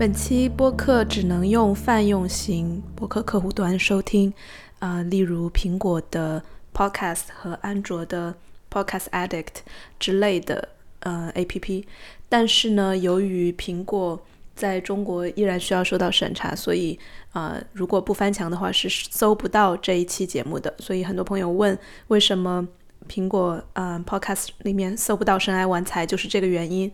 [0.00, 4.32] 本期播客只能用泛用型播客客户端收听，
[4.78, 6.42] 啊，例如苹果的
[6.72, 8.34] Podcast 和安卓的
[8.72, 9.56] Podcast Addict
[9.98, 11.84] 之类的呃 APP。
[12.30, 14.18] 但是呢，由于苹果
[14.56, 16.98] 在中国依然需要受到审查，所以
[17.34, 20.74] 呃，如果不翻墙的话是搜不到这一期节目的。
[20.78, 21.78] 所以很多朋友问
[22.08, 22.66] 为什么
[23.06, 26.90] 苹果嗯 Podcast 里面搜不到《深爱玩财》，就是这个原因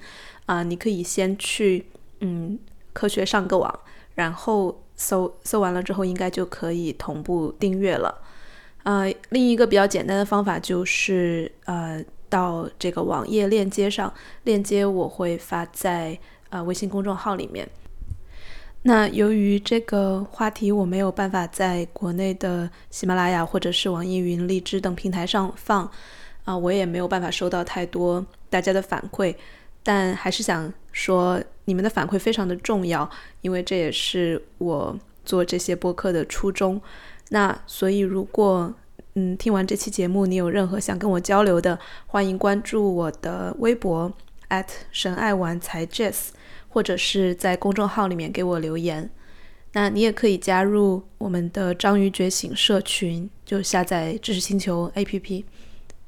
[0.47, 0.65] 啊。
[0.65, 1.87] 你可以先去
[2.19, 2.59] 嗯。
[2.97, 3.81] 科学上个网，
[4.15, 8.23] 然后搜搜完了之后，应该就可以同步订阅了。
[8.85, 14.11] 呃，另一个比较简单的方法就是呃，到这个网页链接上，
[14.45, 17.69] 链接我会发在呃微信公众号里面。
[18.83, 25.91] 那由于这个话题我没有办法在国内的喜马拉雅或者是网易云、荔枝等平台上放，
[26.45, 29.35] 啊，我也没有办法收到太多大家的反馈。
[29.87, 33.09] 但还是想说，你们的反馈非常的重要，
[33.41, 36.81] 因为这也是我做这些播客的初衷。
[37.29, 38.75] 那所以，如果
[39.15, 44.13] 嗯听完这期节目，你有任何想跟我交流的，欢迎关注我的微博
[44.91, 46.31] 神爱玩财 Jess，
[46.69, 49.09] 或者是在公众号里面给我留言。
[49.75, 55.45] 那你也可以加入我们的章鱼觉醒社群，就下载知识星球 APP。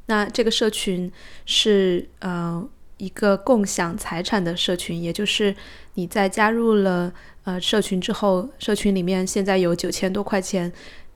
[0.07, 1.13] 那这个社群
[1.47, 2.69] 是呃。
[2.99, 5.55] 一个共享财产的社群，也就是
[5.95, 7.13] 你在加入了
[7.45, 10.71] 呃社群之后，社群里面现在有九千多块钱，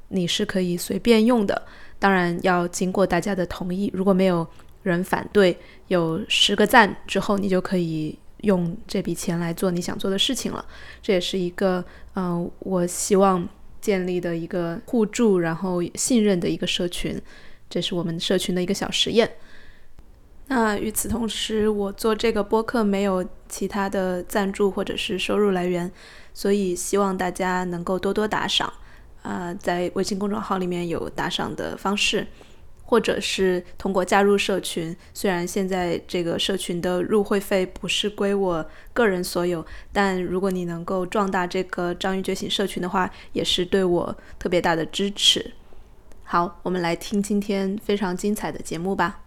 [0.09, 1.63] 你是可以随便用的。
[1.99, 4.47] 当然要经过大家的同意，如果没有
[4.83, 5.57] 人反对，
[5.89, 10.65] 有十个赞之后，你就可以用这笔钱来做你想做的事情了。
[11.01, 13.49] 这也是一个嗯，我希望
[13.81, 17.21] 建立的一个互助然后信任的一个社群，
[17.71, 19.31] 这是我们社群的一个小实验。
[20.49, 25.91] 那与此同时，我做这个播客没有其他的赞助或者是收入来源，
[26.35, 28.73] 所以希望大家能够多多打赏。
[29.23, 32.27] 啊，在微信公众号里面有打赏的方式，
[32.85, 34.95] 或者是通过加入社群。
[35.15, 45.53] 虽然现在这个社群的入会费不是归我个人所有，但如果你能够壮大这个章鱼觉醒社群的话，也是对我特别大的支持。
[46.25, 49.22] 好，我们来听今天非常精彩的节目吧。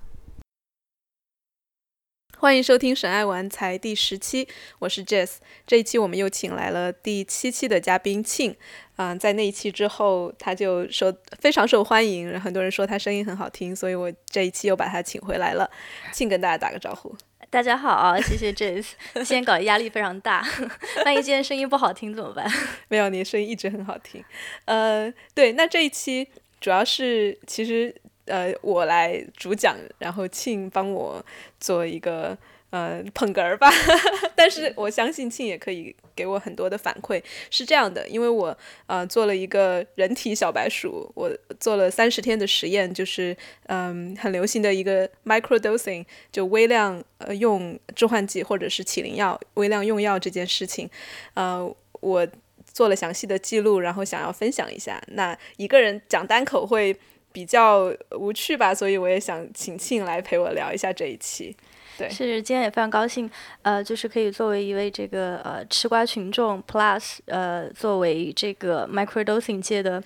[2.37, 4.45] 欢迎收听《神爱玩财》第十期，
[4.79, 5.37] 我是 Jess。
[5.65, 8.53] 这一期我们又请来了第七期的嘉宾庆。
[8.97, 15.69] 嗯，在那一期之后，他就受非常受欢迎，然后很多人说他声音很好听，所以我这一期又把他请回来了。
[16.11, 17.15] 庆跟大家打个招呼。
[17.49, 18.87] 大家好， 谢谢 Jess。
[19.13, 20.45] 今天搞的压力非常大，
[21.05, 22.45] 万一今天声音不好听怎么办？
[22.89, 24.23] 没有，你的声音一直很好听。
[24.65, 26.27] 呃，对，那这一期
[26.59, 27.95] 主要是其实。
[28.25, 31.23] 呃，我来主讲，然后庆帮我
[31.59, 32.35] 做一个
[32.71, 33.69] 呃捧哏儿吧。
[34.35, 37.21] 但是我相信庆也可以给我很多的反馈。
[37.51, 43.37] 是这样的，因为我呃做了一个人体小白鼠，我做了三十天的实验，就是
[43.67, 50.89] 嗯很流行的一个 micro dosing，就微量呃用致幻剂或者是起灵药，微量用药这件事情，
[51.35, 52.27] 呃我
[52.73, 55.01] 做了详细的记录，然后想要分享一下。
[55.09, 56.97] 那一个人讲单口会。
[57.35, 61.53] 比较无趣吧，所以我也想请庆来陪我聊一下这一期。
[61.97, 63.29] 对，是今天也非常高兴，
[63.61, 70.01] 呃，就是可以作为一位这个呃吃瓜群众 Plus，呃，作为这个 microdosing 界的。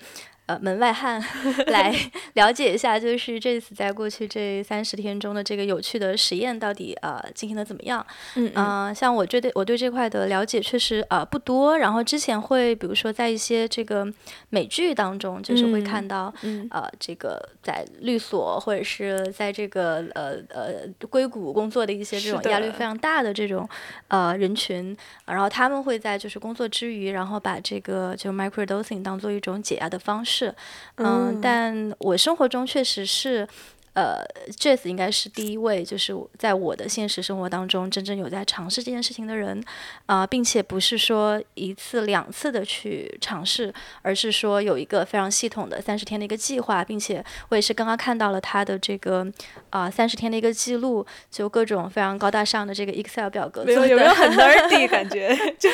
[0.50, 1.22] 呃，门外汉
[1.68, 1.94] 来
[2.34, 8.04] 了解一下，就是这次在过去这三十天中的这个有趣的实验到底呃进行的怎么样？
[8.34, 14.04] 嗯嗯，像我这对我对这块的了解确实呃不多，然后之前会比如说在一些这个
[14.48, 16.34] 美剧当中，就是会看到
[16.70, 23.68] 呃这个在律所或者是在这个呃呃硅谷工作的一些这种压力非常大的这种
[24.08, 24.96] 呃人群，
[25.26, 30.39] 然后他们会在就是工作之余，然后把这个就 microdosing 当做一种解压的方式。
[30.40, 30.54] 是，
[30.96, 33.46] 嗯，但我生活中确实是。
[33.92, 39.60] 呃，Jazz 应该是第一位，就是在我的现实生活当中真正有在尝试这件事情的人，
[40.06, 49.26] 啊，并且不是说一次两次的去尝试，而是说有一个非常系统的三十天的一个计划，并且我也是刚刚看到了他的这个
[49.70, 55.36] 啊三十天的一个记录，就各种非常高大上的这个 Excel 表格，有有没有很 nerdy 感觉？
[55.58, 55.68] 就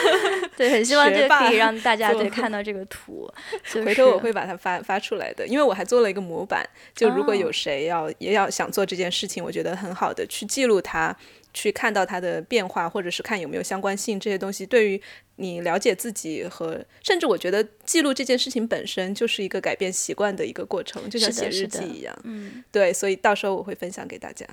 [0.56, 3.30] 对，很希望这可以让大家对看到这个图，
[3.84, 8.05] 回头我会把它发发出来的，因为我还做了一个模板，就如果有谁要。
[8.18, 11.16] 也要想做这件事情，我觉得很好的去记录它，
[11.52, 15.00] 去看到它的变化，或者是看有没有相关性，这些东西对于。
[15.36, 22.18] 你了解自己和，甚至我觉得记录这件事情本身就是一个改变习惯的一个过程，就像写日记一样。
[22.24, 24.46] 嗯，对，所以到时候我会分享给大家。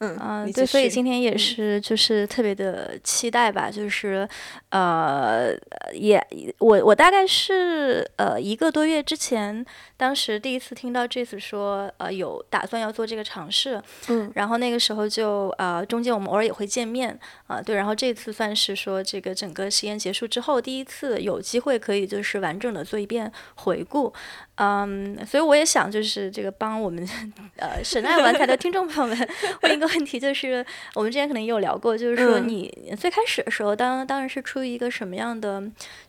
[0.00, 4.28] 嗯，对，所以今天也是就是特别的期待吧，就是
[4.70, 5.54] 呃，
[5.92, 6.20] 也
[6.58, 9.64] 我我大概是呃一个多月之前，
[9.96, 17.16] 当时第一次听到 Jace 说呃有打算要做这个尝试，嗯，然后那个时候就呃中间我们偶尔也会见面
[17.46, 20.23] 啊，对，然后这次算是说这个整个实验结束。
[20.26, 24.12] 之后第一次有机会可以就是完整的做一遍回顾，
[24.56, 27.06] 嗯，所以我也想就是这个帮我们
[27.56, 29.28] 呃神爱玩财的听众朋友们
[29.62, 35.62] 问一个问题，就是我们之前可能也有聊过，就是说你最开始的时候当当然是出于一个什么样的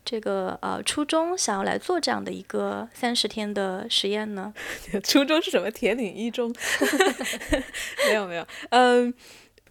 [0.04, 4.54] 这个呃初衷，想要来做这样的一个三十天的实验呢？
[5.04, 5.70] 初衷是什么？
[5.72, 6.54] 铁岭一中？
[8.08, 9.14] 没有没有，嗯。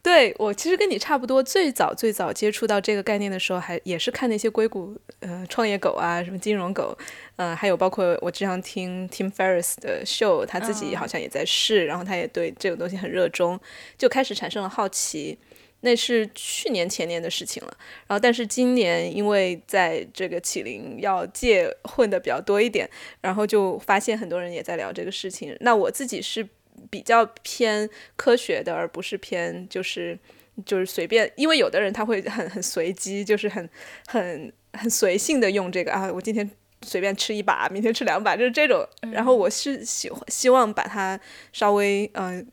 [0.05, 6.95] 对我其实跟你差不多，最早最早接触到这个概念的时候，还也是看那些硅谷呃创业狗啊，什么金融狗，
[7.37, 13.59] 呃，还有包括我经常听 Tim Ferriss 的秀，他自己好像也在试，然后他也对这个东西很热衷，
[13.97, 15.39] 就开始产生了好奇。
[15.81, 17.75] 那是去年前年的事情了，
[18.07, 22.87] 然后但是今年因为在这个启灵要借混的比较多一点，
[23.23, 25.57] 然后就发现很多人也在聊这个事情。
[25.61, 26.47] 那我自己是。
[26.91, 30.19] 比较偏科学的，而不是偏就是
[30.65, 33.69] 就是随便，因为有的人他会很很随机，就是很
[34.07, 36.49] 很很随性的用这个啊，我今天
[36.83, 38.87] 随便吃一把，明天吃两把，就是这种。
[39.13, 41.19] 然后我是喜欢希望把它
[41.53, 42.47] 稍微嗯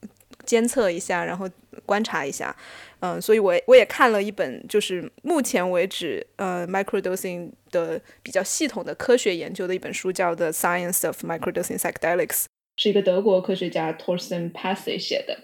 [0.46, 1.50] 监测一下，然后
[1.86, 2.56] 观察一下，
[3.02, 12.44] 嗯，所以我我也看了一本，就是目前为止呃 microdosing 的比较系统的科学研究的一本书，叫《The Science of Microdosing Psychedelics》。
[12.78, 15.38] 是一个德国科学家 Torsten Passe 写的，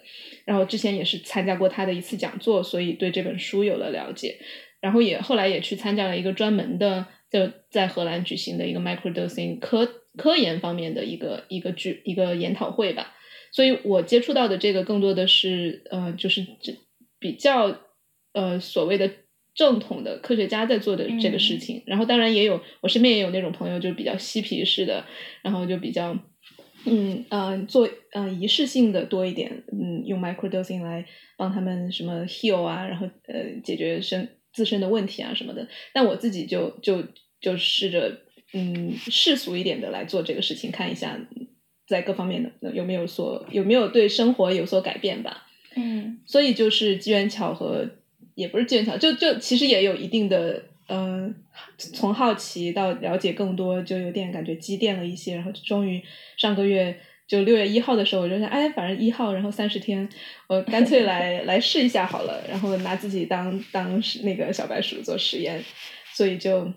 [0.46, 4.40] 然后之前也是参加过他的一次讲座，所以对这本书有了了解。
[4.80, 9.88] 然后也后来也去参加了一个专门的，就在荷兰举行的一个 microdosing 科
[10.18, 13.14] 科研方面的一个一个举一个研讨会吧。
[13.52, 16.76] 所以我接触到的这个更多的是呃，就是这
[17.20, 17.76] 比较
[18.34, 19.12] 呃所谓的
[19.54, 21.84] 正统的科学家在做的这个事情。
[21.86, 25.06] 然后当然也有我身边也有那种朋友，就比较嬉皮式的，
[25.44, 26.18] 然后就比较。
[26.88, 31.06] 嗯呃，做呃仪式性的多一点，嗯，用 microdosing 来
[31.38, 35.68] 帮他们什么 heal 啊，然后呃解决身自身的问题啊什么的。
[35.94, 37.04] 但我自己就就
[37.42, 38.20] 就试着
[38.54, 41.20] 嗯世俗一点的来做这个事情，看一下
[41.88, 45.48] 在各方面的有没有所有没有对生活有所改变吧。
[45.76, 47.88] 嗯，所以就是机缘巧合，
[48.36, 50.64] 也不是机缘巧合，就就其实也有一定的。
[50.90, 51.36] 嗯，
[51.78, 56.02] 从好奇到了解更多，就有点感觉积淀了一些，然后终于
[56.38, 60.08] 上个月就六月一号的时候，我就想，哎，反正一号，然后三十天，
[60.48, 65.64] 我干脆来 来试一下好了，然后拿自己当当那个小白鼠做实验，
[66.14, 66.72] 所以就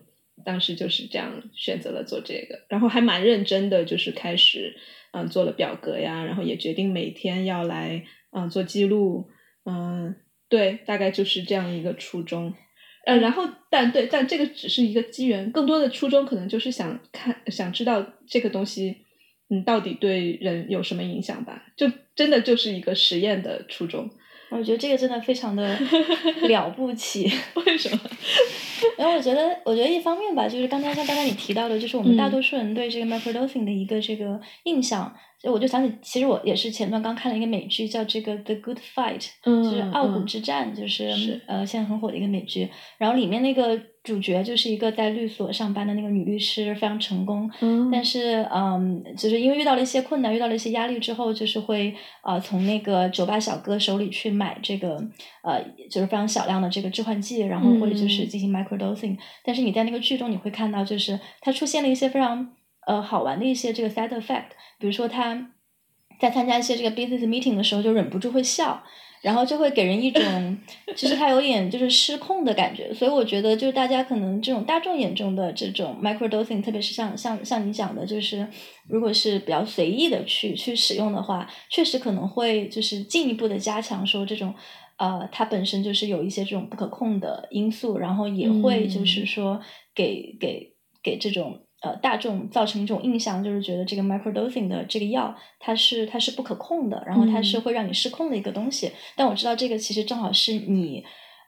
[0.44, 4.74] 当时就是这样选择了做这个，然后还蛮认真的，就是开始
[5.12, 9.28] 嗯做了表格呀，然后也决定每天要来嗯做记录，
[9.64, 10.16] 嗯，
[10.48, 12.54] 对，大概就是这样一个初衷。
[13.06, 18.98] 呃，然后，但对，但这个只是一个机缘，更多的初衷可能就是想看，想知道这个东西，
[19.48, 21.64] 嗯，到底对人有什么影响吧？
[21.76, 24.08] 就真的就是一个实验的初衷。
[24.50, 25.78] 我觉得这个真的非常的
[26.48, 27.30] 了不起。
[27.54, 28.00] 为什么？
[28.98, 35.14] 因为我觉得，我觉得一方面吧，就是刚才像刚才你提到的，就是我们大多数人对这个 microdosing 的一个这个印象。
[35.40, 39.26] 所以我就想起，其实我也是前段刚看了一个美剧，叫这个《The Good Fight》，
[39.64, 42.68] 就是傲骨之战，就是呃现在很火的一个美剧。
[42.98, 47.50] 然后里面那个主角就是一个在律所上班的那个女律师，非常成功。
[47.90, 54.96] 但是嗯，就是因为遇到了一些困难，遇到了一些压力之后，就是会呃从那个酒吧小哥手里去买这个
[55.42, 59.16] 呃就是非常小量的这个致幻剂，然后或者就是进行 microdosing。
[59.42, 62.52] 但是你在那个剧中你会看到，就是它出现了一些非常
[62.90, 64.50] 呃好玩的一些这个 side effect。
[64.80, 65.52] 比如说他
[66.20, 68.82] 在参加一些这个 business meeting 的时候，就忍不住会笑，
[69.22, 70.58] 然后就会给人一种，
[70.96, 72.92] 其实他有点就是失控的感觉。
[72.92, 78.46] 所以我觉得，就是大家可能这种大众眼中的这种 microdosing，特别是像像像你讲的，就是
[78.88, 84.54] 如果是比较随意的去去使用的话，确实可能会就是进一步的加强说这种
[84.96, 89.60] 呃，它本身就是有一些这种不可控的因素，然后也会就是说
[89.94, 91.60] 给给给这种。
[91.82, 98.92] 呃，大众造成一种印象，就是觉得这个 microdosing 的这个药，它是它是不可控的，然后它是会让你失控的一个东西。
[99.16, 101.02] 但我知道这个其实正好是你，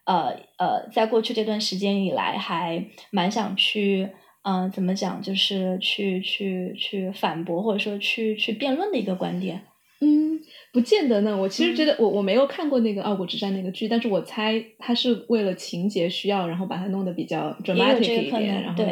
[0.06, 4.08] 呃呃，在过去这段时间以来，还蛮想去，
[4.42, 9.62] 嗯，怎么讲，就是去去去反驳或者说去去辩论的一个观点。
[10.00, 10.40] 嗯，
[10.72, 11.36] 不见得呢。
[11.36, 18.84] 我其实觉得，我我没有看过那个《傲骨之战》那个剧，但是我猜他是为了情节需要，然后把它弄得比较 dramatic 一点，然后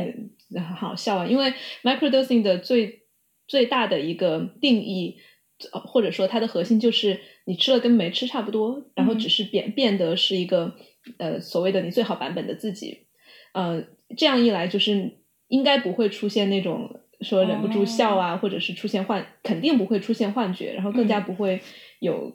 [0.54, 1.26] 很好笑啊。
[1.26, 3.02] 因为 microdosing 的最
[3.46, 5.16] 最大的一个定义，
[5.72, 10.74] 或者说它的核心就是你吃了跟没吃差不多，然后只是变变得是一个
[11.18, 13.06] 呃所谓的你最好版本的自己。
[13.52, 13.84] 呃，
[14.16, 17.00] 这样一来就是应该不会出现那种。
[17.20, 21.60] 说忍不住笑啊，或者是出现幻，肯定不会出现幻觉，然后更加不会
[21.98, 22.32] 有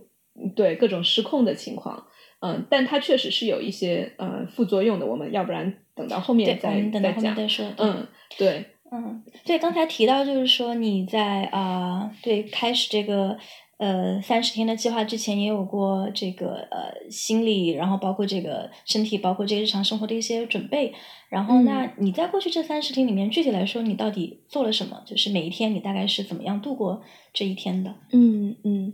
[0.56, 2.06] 对各种失控的情况。
[2.46, 5.06] 嗯，但它确实是有一些呃副作用的。
[5.06, 6.72] 我们要不然等到后面再
[7.02, 7.36] 再讲。
[7.78, 8.66] 嗯，对。
[8.92, 13.38] 嗯，对，刚才提到就是说你在啊，对，开始这个。
[13.78, 20.94] 呃，三十天的计划之前也有过这个呃心理，然后包括这个身体，包括这个日常生活的一些准备。
[21.28, 25.04] 然后，那你在过去这三十天里面，具体来说，你到底做了什么？
[25.06, 27.02] 就是每一天你大概是怎么样度过
[27.34, 27.94] 这一天的？
[28.14, 28.94] 嗯嗯，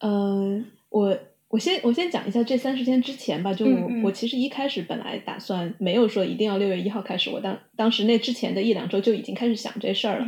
[0.00, 1.18] 呃，我
[1.54, 3.54] 我先我先讲一下这三十天之前吧。
[3.54, 10.26] 就我我其实一开始本来打算没有说一定要六月一号开始，我当当时那之前的一两周就已经开始想这事儿了。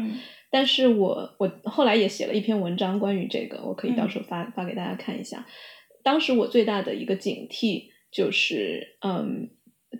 [0.52, 5.44] 但是我我后来也写了一篇文章关于这个，我可以到时候发发给大家看一下。
[6.04, 9.50] 当时我最大的一个警惕就是，嗯，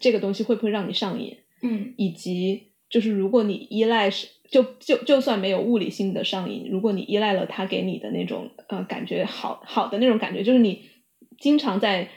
[0.00, 1.38] 这个东西会不会让你上瘾？
[1.60, 10.84] 嗯，以及就是如果你依赖是就就就算没有物理性的上瘾，如果你依赖了他给你的那种呃感觉好好的那种感觉，就是你
[11.38, 12.08] 经常在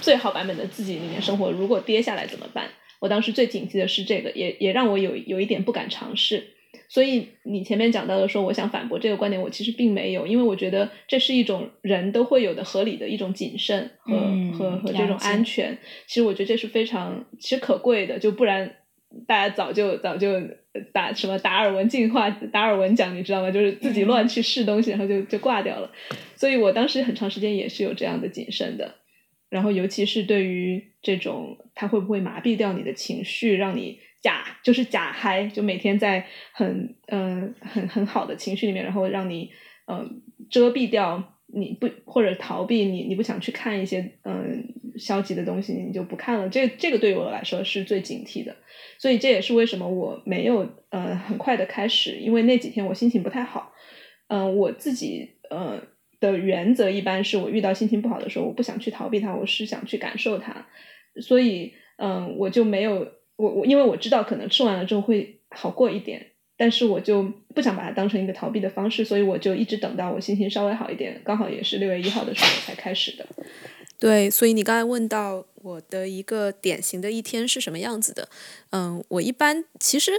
[0.00, 2.68] 最好版本的自己里面生活，如果跌下来怎么办？
[3.00, 6.50] 我当时最警惕的是这个，也也让我有有一点不敢尝试。
[6.88, 14.16] 所以你前面讲到的说，我想反驳这个观点，我其实并没有，因为我觉得这是一种人都会有的合理的一种谨慎和
[14.52, 15.76] 和和这种安全。
[16.06, 18.76] 其实我觉得这是非常其实可贵的，就不然
[19.26, 20.40] 大家早就早就
[20.92, 23.50] 打什么达尔文进化达尔文奖，你知道吗？
[23.50, 25.90] 就是自己乱去试东西，然后就就挂掉了。
[26.36, 28.94] 所以我当时很长时间也是有这样的谨慎的。
[29.50, 34.00] 然后尤其是对于这种，它会不会麻痹掉你的情绪，让你。
[34.24, 39.50] 假就是假嗨，就每天在很嗯很很好的情绪里面，然后让你
[39.86, 44.64] 嗯遮蔽掉你不或者逃避你你不想去看一些嗯
[44.98, 46.48] 消极的东西，你就不看了。
[46.48, 48.56] 这这个对于我来说是最警惕的，
[48.98, 53.72] 所以这也是为什么我没有呃很快的开始，因为那几天我心情不太好。
[54.28, 55.82] 嗯，我自己呃
[56.20, 60.66] 的原则一般是我遇到心情不好的时候，我不想去逃避它，我是想去感受它，
[61.20, 63.12] 所以嗯我就没有。
[63.36, 66.24] 我我因为我知道可能吃完了之后会好过一点，
[66.56, 73.26] 但是我就不想把它当成一个逃避的方式，所以我就一直等到我心情稍微好一点，刚好也是六月一号的时候才开始的。
[73.98, 78.28] 对，所以你刚才问到我的一个典型的一天是什么样子的，
[78.70, 80.12] 嗯，我一般其实，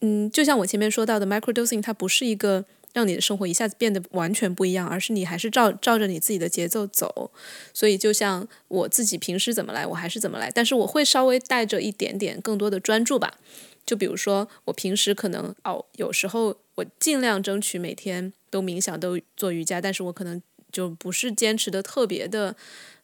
[0.00, 2.64] 嗯，就像我前面说到的，microdosing 它不是一个。
[2.94, 7.30] 让你的生活一下子变得完全不一样，而是你还是照照着你自己的节奏走。
[7.72, 13.38] 所以就像我自己平时怎么来，我还是怎么来，但是我会稍微带着一点点更多的专注吧。
[13.86, 22.54] 就比如说，我平时可能哦，有时候我尽量争取每天都冥想、都做瑜伽，但是我可能就不是坚持的特别的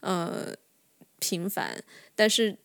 [0.01, 0.55] 呃
[1.19, 1.83] 频繁，
[2.15, 2.57] 但是。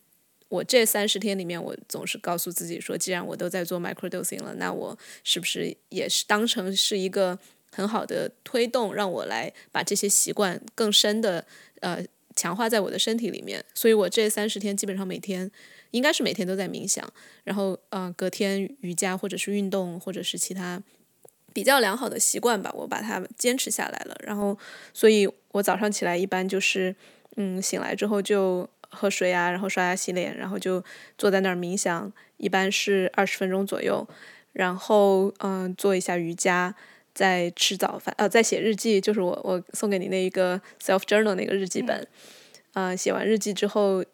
[0.50, 7.40] 我这三十天里面，我总是告诉自己说，既然我都在做 microdosing 了，那我是不是也是当成是一个
[7.72, 11.44] 很好的推动，让我来把这些习惯更深的
[11.80, 13.66] 呃强化在我的身体里面？
[13.74, 15.50] 所以我这三十天基本上每天
[15.90, 17.12] 应该是每天都在冥想，
[17.46, 20.80] 然后呃隔天瑜伽或者是运动或者是其他
[21.52, 24.16] 比较良好的习惯吧，我把它坚持下来了。
[24.20, 24.56] 然后，
[24.94, 26.96] 所以我早上起来一般就是
[27.38, 28.70] 嗯醒来之后就。
[28.96, 30.80] 喝水啊，然后刷牙洗脸，然后就
[31.18, 34.08] 坐在那儿冥想，一般是二十分钟左右。
[34.52, 36.76] 然后嗯，做一下瑜伽，
[37.12, 42.08] 再吃早饭，呃，再写日记，就是我我送给你那一个 self journal 那个日记本。
[42.76, 44.06] 嗯，写完日记之后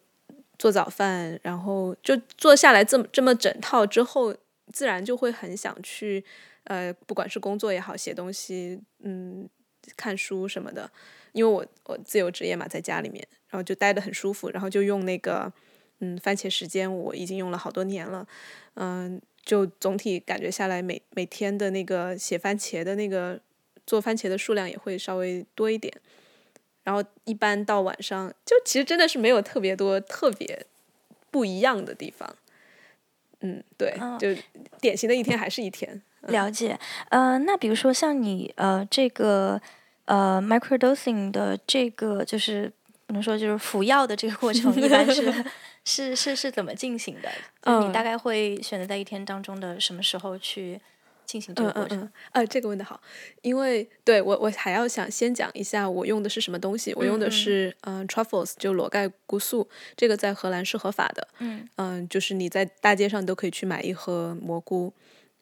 [0.58, 4.34] 做早饭，然后就做下来这么这么整套之后，
[4.72, 6.24] 自然就会很想去
[6.64, 9.46] 呃，不管是工作也好，写东西，嗯，
[9.94, 10.90] 看书什么的。
[11.32, 13.26] 因为我我自由职业嘛，在家里面。
[13.52, 15.52] 然后就待得很舒服，然后就用那个，
[15.98, 18.24] 嗯，番茄时间，我已经用了好多年了，
[18.74, 23.40] 嗯，就总体感觉下来，每每天的那个写番茄的那个
[23.84, 25.92] 做番茄的数量也会稍微多一点，
[26.84, 30.64] 然后一般到晚上，就其实真的是没有特别多特别
[31.32, 32.36] 不一样的地方，
[33.40, 34.28] 嗯，对，就
[34.80, 36.00] 典型的一天还是一天。
[36.28, 39.60] 了解，呃，那比如说像你呃这个
[40.10, 42.72] 呃 microdosing 的这个就是。
[43.06, 45.34] 不能说就是服药的这个过程一般是
[45.84, 47.28] 是是是怎么进行的？
[47.84, 50.80] 你大概会选择在一天当中的什么时候去
[51.26, 52.08] 进行这个过程？
[52.30, 53.00] 呃，这个问的好，
[53.42, 56.94] 因为对我我还要想先讲一下我用的是什么东西。
[56.94, 61.26] 我用的是嗯 truffles，就裸盖菇素，这个在荷兰是合法的。
[61.40, 64.94] 嗯嗯，就是你在大街上都可以去买一盒蘑菇，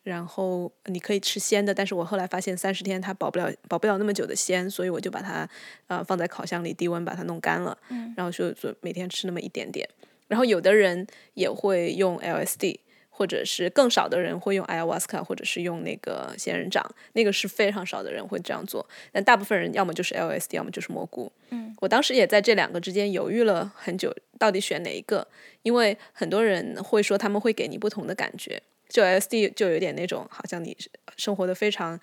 [0.08, 1.74] 然后你可以吃鲜的。
[1.74, 5.48] 但是我后来发现三十天它保不了保不了那么久的鲜，所以我就把它
[5.86, 7.76] 呃放在烤箱里低温把它弄干了。
[7.90, 9.88] 嗯，然后就就每天吃那么一点点。
[10.26, 12.80] 然后有的人也会用 LSD。
[13.10, 18.88] 或者是更少的人会用 ayahuasca，或者是用那个仙人掌，那个是非常少的人会这样做。
[19.10, 21.32] 但大部分人要么就是 LSD，要么就是蘑菇。
[21.50, 25.26] 嗯，我当时也在这两个之间犹豫了很久，到底选哪一个？
[25.64, 28.62] 因为很多人会说他们会给你不同的感觉。
[28.88, 30.76] 就 S D 就有点那种好像你
[31.16, 31.98] 生活的非常，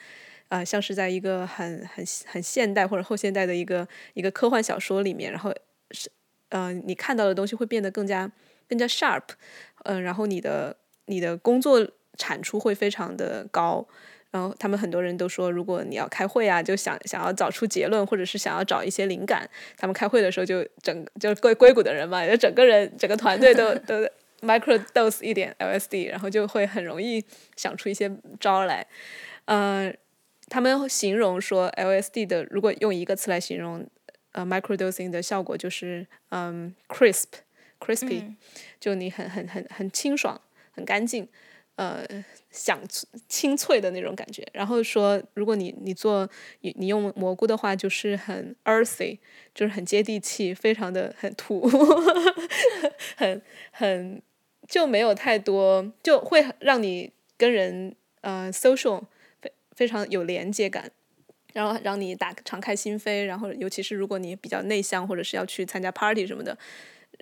[0.50, 5.54] 呃，像是在一个很很很现代或者后现代的一个一个科幻小说里面，然后
[5.92, 6.10] 是
[6.50, 8.32] 呃你看到的东西会变得更加
[8.70, 9.24] 更加 sharp，
[9.84, 10.77] 嗯，然后你的。
[11.08, 11.88] 你的工作
[12.18, 13.88] 产出会非常的高，
[14.32, 24.04] 然后他们很多人都说，如果你要开会啊，就想想要找出结论，或者是想要找一些灵感，他们开会的时候就整就硅硅谷的人嘛，就整个人整个团队都都
[24.42, 27.24] micro dose 一点 LSD，然后就会很容易
[27.56, 28.86] 想出一些招来。
[29.46, 29.96] 嗯，
[30.50, 33.88] 他们形容说 LSD 的，如果用一个词来形容，
[34.32, 38.36] 呃，micro dosing 的效果就是嗯，crisp，crispy，
[38.80, 40.42] 就你很很很很清爽。
[40.77, 41.25] 很干净，
[41.75, 42.05] 呃，
[42.51, 42.79] 响
[43.27, 44.46] 清脆的那种感觉。
[44.53, 46.27] 然后说，如果你你做
[46.62, 49.17] 你你用蘑菇的话，就是很 earthy，
[49.53, 51.67] 就是很接地气，非常的很土，
[53.17, 53.41] 很
[53.72, 54.22] 很
[54.67, 59.03] 就没有太多，就会让你跟人呃 social
[59.41, 60.89] 非非常有连接感，
[61.53, 63.25] 然后让你打敞开心扉。
[63.25, 66.58] 然后尤其是如果你比较内向，或者是要去参加 party 什么的。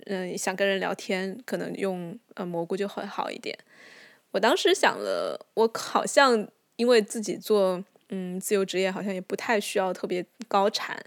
[0.07, 3.55] 嗯，想跟人聊天，可能用呃蘑菇就会好一点。
[4.33, 10.99] 我当时想了，我好像因为自己做嗯自由职业，好像也不太需要特别高产，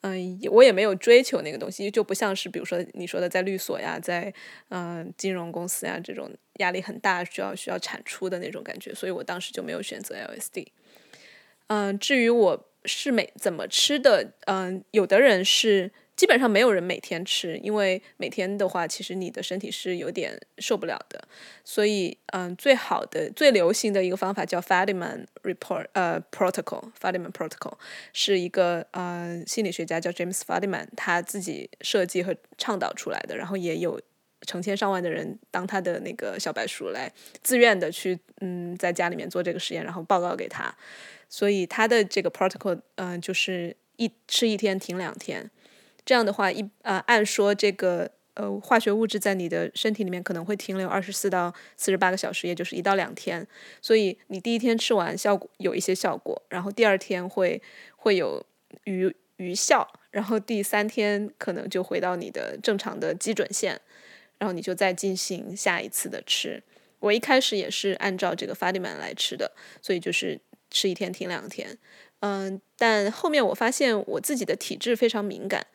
[0.00, 4.32] 嗯，我也没有追求那个东西，就不像是比如说你说的在律所呀，在
[4.70, 10.66] 嗯金融公司呀这种压力很大，需要需要产出的那种感觉，所以我当时就没有选择 LSD。
[11.66, 15.92] 嗯，至于我是每怎么吃的，嗯，有的人是。
[16.16, 21.26] 基本上没有人每天吃，因为每天的话，其实你的身体是有点受不了的。
[21.64, 27.74] 所以，嗯，最好的、最流行的一个方法叫 Fadiman Report，呃，Protocol，Fadiman Protocol
[28.12, 34.00] 是一个呃心理学家叫 James Fadiman 他自己设计和倡导出来的，然后也有
[34.42, 40.72] 成千上万的人当他的那个小白鼠来自愿的去，嗯，在家里面做这个实验，然后报告给他。
[41.28, 45.50] 所以他的这个 Protocol，嗯，就是一吃一天停两天。
[46.04, 53.46] 这样的话，一呃，按说这个呃化学物质在你的身体里面可能会停留二十四到四十八个小时，也就是一到两天。
[53.80, 57.62] 所以你第一天吃完效果有一些效果，然后第二天会
[57.96, 58.44] 会有
[58.84, 63.80] 余余效，然后第三天可能就回到你的正常的基准线，
[64.38, 66.62] 然后你就再进行下一次的吃。
[67.00, 70.40] 我一开始也是按照这个法里曼来吃的，所以就是
[70.70, 71.78] 吃一天停两天。
[72.26, 75.66] 嗯，但后面我发现我自己的体质非常敏感，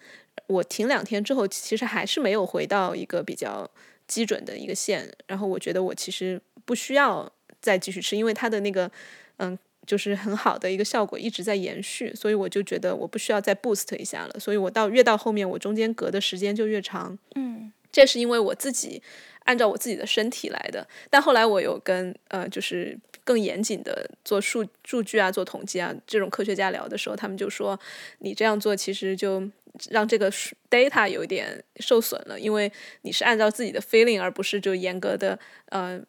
[0.48, 3.70] 我停两天之后，其实还是没有回到一个比较
[4.08, 5.08] 基准的一个线。
[5.28, 7.32] 然后我觉得我其实不需要
[7.62, 8.90] 再继续吃，因为它的那个
[9.38, 14.40] 嗯，就是很好的一个效果一直在延续，所以我就觉得我不需要再 boost 一下了。
[14.40, 17.16] 所以我到越到后面，我中间隔的时间就越长。
[17.36, 19.04] 嗯，这是因为我自己
[19.44, 20.88] 按照我自己的身体来的。
[21.12, 22.98] 但后来我有跟呃，就是。
[23.24, 27.80] 更严谨的做数数据啊，做统计啊，这种科学家聊的时候，他们就说，
[28.20, 29.48] 你这样做其实就
[29.92, 30.32] 让这个
[30.70, 32.72] data 有一点受损了，因为
[33.04, 35.38] 你是按照自己的 feeling，而不是就严格的
[35.70, 36.02] 呃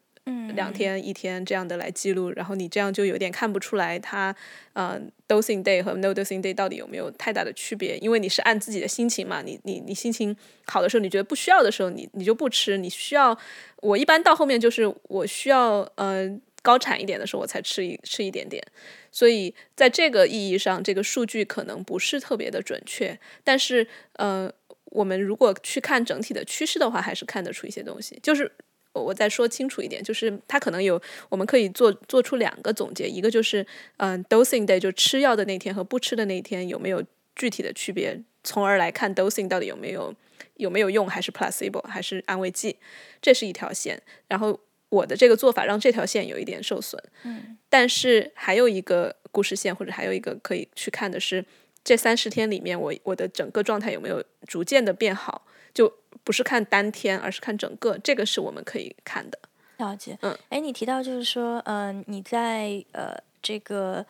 [0.55, 4.35] 两天一天这样的来记录，然后你这样就有点看不出来它
[4.73, 13.37] 呃 dosing day 和 no dosing day 到底有没有太大的区别，因为你是按自己的心情嘛，你你你心情好的时候，你觉得不需要的时候，你你就不吃，你需要
[13.77, 16.39] 我一般到后面就是我需要呃。
[16.61, 18.63] 高产一点的时候，我才吃一吃一点点，
[19.11, 23.17] 所以在这个意义上，这个数据可能不是特别的准确。
[23.43, 24.51] 但是，呃，
[24.85, 28.19] 我们如果去看整体的趋势的话，还是看得出一些东西。
[28.21, 28.51] 就是
[28.93, 33.65] 我再说清楚一点，就是它可能有，我们可以做做出两个总结，一个就是，
[33.97, 37.03] 嗯，dosing day 就吃药的那天和不吃的那天有没有
[37.35, 40.13] 具体的区别，从而来看 dosing 到底有没有
[40.57, 42.77] 有没有用，还是 placebo 还是安慰剂，
[43.21, 44.01] 这是一条线。
[44.27, 44.59] 然后。
[44.91, 51.43] 我的这个做法让这条线有一点受损，嗯，但是还有一个故事线，或者还有一个可以去看的是，
[51.81, 55.91] 这三十天里面，我我的整个状态有没有逐渐的变好，就
[56.25, 59.39] 不是看单天，而是看整个，这个是我们可以看的。
[59.77, 60.17] 了解。
[60.21, 64.05] 嗯，哎，你提到就是说，呃，你在呃这个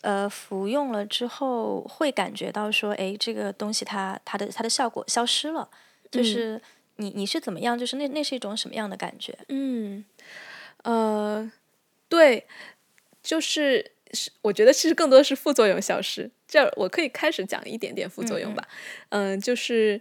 [0.00, 5.70] 呃服用了之后，会感觉到说，哎，这个东西它它的它的效果消失了，
[6.10, 6.60] 就是
[6.98, 7.78] 你你是怎么样？
[7.78, 9.36] 就是那那是一种什么样的感觉？
[9.48, 10.04] 嗯，
[10.82, 11.50] 呃，
[12.08, 12.46] 对，
[13.22, 16.30] 就是是我觉得其实更多是副作用消失。
[16.46, 18.66] 这我可以开始讲一点点副作用吧。
[19.10, 20.00] 嗯，就是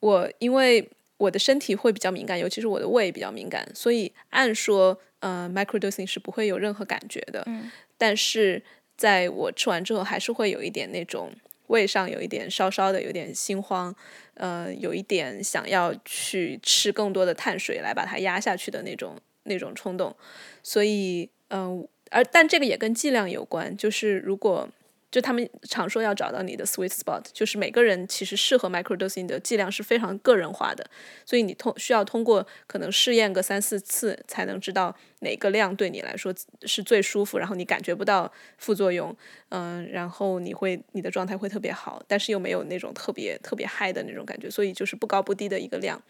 [0.00, 7.42] 我因为我的身体会比较敏感，尤其是我的胃比较敏感，所以按说呃 microdosing 是不会有任何感觉的。
[7.46, 8.62] 嗯，但是
[8.96, 11.30] 在我吃完之后，还是会有一点那种
[11.72, 13.94] 胃上有一点稍稍的，有点心慌，
[14.34, 20.14] 呃，有一点想要去吃更多的碳水来把它压下去的那种那种冲动。
[20.62, 24.68] 所以，嗯、而但这个也跟剂量有关，就是如果
[25.12, 30.84] 就他们常说要找到你的 sweet spot，就是每个人其实适合 microdosing 的剂量是非常个人化的，
[31.26, 39.14] 所以你通需要通过可能试验个三四次才能知道哪个量对你来说是最舒服，然后你感觉不到副作用，
[39.50, 46.02] 嗯、然后你会你的状态会特别好，但是又没有那种特别特别嗨的那种感觉，所以就是不高不低的一个量。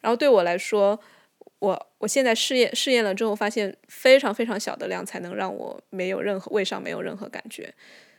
[0.00, 1.00] 然后对我来说，
[1.58, 7.74] 我我现在试验试验了之后，发现非常非常小的量才能让我没有任何胃上没有任何感觉，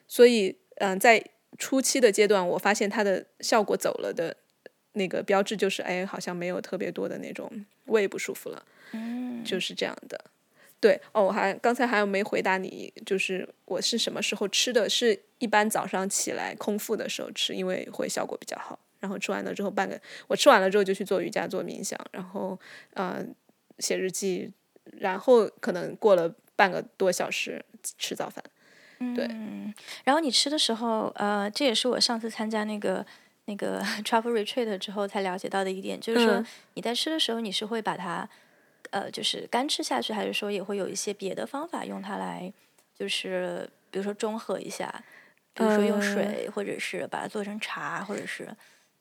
[0.10, 1.24] 所以嗯、在
[1.58, 4.36] 初期的阶段，我发现它的效果走了的
[4.94, 7.50] 那个标志就是，哎，好像没有特别多的那种
[7.86, 10.20] 胃不舒服了，嗯，就是这样的。
[10.80, 14.90] 对哦，我还刚才还有没回答你，就是我是什么时候吃的？
[14.90, 18.80] 是一般早上起来空腹的时候吃，因为会效果比较好。
[19.02, 22.58] 然后吃完了之后半个，我吃完了之后就去做瑜伽、做冥想，然后
[22.94, 23.22] 呃
[23.80, 24.50] 写日记，
[25.00, 27.64] 然后可能过了半个多小时
[27.98, 28.42] 吃早饭。
[29.16, 29.26] 对。
[29.30, 33.06] 嗯，然后你吃的时候，呃，这也是我上次参加那个
[33.46, 36.46] 那个 travel retreat 之后才了解到的一点，就是说嗯。
[36.76, 38.28] 你在吃的时候，你是会把它，
[38.92, 42.52] 呃，就是干吃下去，还是说也会有一些别的方法用它来，
[42.98, 45.04] 就是比如说中和一下，
[45.54, 48.48] 比如说用呃水，或者是把它做成茶，或者是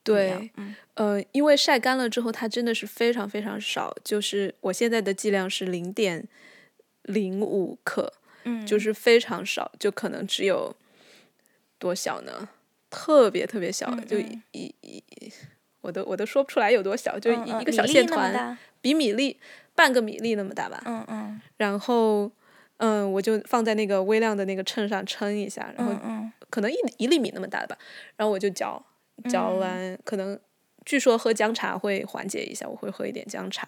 [0.02, 0.74] 对，嗯。
[0.94, 6.26] 呃，因为晒干了之后，它真的是非常非常少，就是我现在的剂量是零点
[7.02, 8.12] 零五克，
[8.44, 10.74] 嗯，就是非常少，就可能只有
[11.78, 12.48] 多小呢？
[12.90, 14.28] 特别特别小，就嗯。
[14.32, 15.32] 嗯一一一，
[15.80, 19.38] 我都我都说不出来有多小，就嗯一一个小线团，比米粒
[19.74, 20.82] 半个米粒那么大吧。
[20.86, 21.40] 嗯嗯。
[21.56, 22.30] 然后，
[22.78, 25.92] 嗯，我就放在那个微量的那个秤上称一下，然后
[26.50, 27.76] 可能一一粒米那么大吧，
[28.16, 28.82] 然后我就嚼，
[29.28, 29.58] 嚼嗯。
[29.60, 30.38] 完、可能
[30.84, 33.66] 据说喝姜茶会缓解一下，我会喝一点姜茶，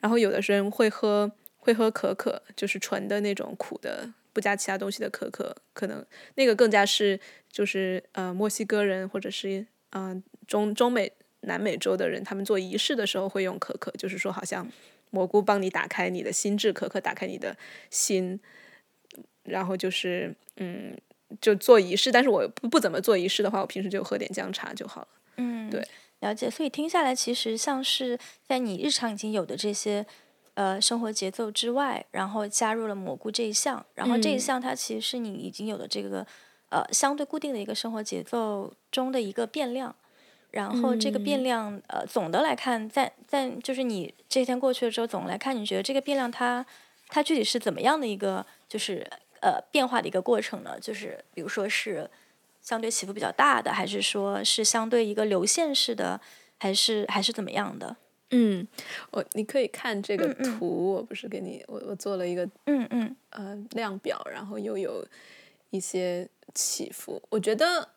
[0.00, 1.30] 然后有的人会喝
[1.66, 6.04] 会喝可可，就是纯的那种苦的，不加其他东西的可可，可能
[6.36, 7.18] 那个更加是
[7.50, 14.70] 就是呃墨西哥人或者是嗯、呃中中美南美洲的人，他们做仪式的时候会用可可，就是说好像
[15.10, 17.56] 蘑菇帮你打开你的心智，可可打开你的
[17.90, 18.38] 心，
[19.42, 20.96] 然后就是嗯。
[21.40, 25.08] 就做仪式，但是我不不怎么做仪式的话，我平时就喝点姜茶就好了。
[25.38, 25.84] 嗯，对，
[26.20, 26.48] 了解。
[26.48, 30.06] 所以听下来，其实像是在你日常已经有的这些
[30.56, 36.26] 呃生活节奏之外，然后加入了蘑菇这一项，然后这一嗯项它其实是你已经有的这个
[36.70, 39.94] 呃相对固定的一个生活节奏中的一个变量。
[40.52, 46.64] 然后这个变嗯量，呃，总的来看，在在就是你这一天过去了之后，总的来看，你觉得这个变量它
[47.08, 49.06] 它具体是怎么样的一个就是
[49.40, 50.80] 呃变化的一个过程呢？
[50.80, 52.08] 就是比如说是
[52.62, 56.18] 相对起伏比较大的，还是说是相对一个流线式的，
[56.58, 57.94] 还是还是怎么样的？
[58.30, 58.66] 嗯，
[59.10, 60.58] 我你可以看这个嗯嗯。
[60.58, 63.16] 图，我不是给你我我做了一个嗯嗯。
[63.30, 65.06] 呃量表，然后又有
[65.70, 67.22] 一些起伏。
[67.28, 67.88] 我觉得，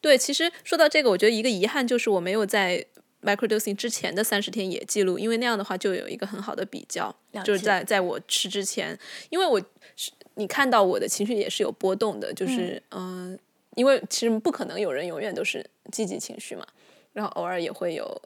[0.00, 2.84] 对，其实说到这个，我觉得一个遗憾就是我没有在
[3.22, 8.98] microdosing 之前的三十天也记录，因为那样的话就有一个很好的比较，就是在在我吃之前，
[9.30, 9.60] 因为我
[9.96, 13.38] 是你看到我的情绪也是有波动的，就是嗯、呃
[13.76, 16.66] 因为其实不可能有人永远都是积极情绪嘛，
[17.12, 18.20] 然后偶尔也会有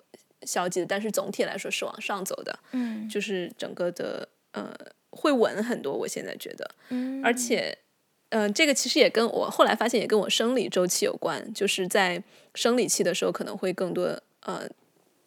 [0.46, 2.58] 消极的，但是总体来说是往上走的。
[2.72, 4.74] 嗯就是整个的呃
[5.10, 7.78] 会稳很多，我现在觉得，嗯，而且。
[8.34, 12.24] 嗯、这个其实也跟我后来发现也跟我生理周期有关，就是在
[12.54, 14.66] 生理期的时候可能会更多呃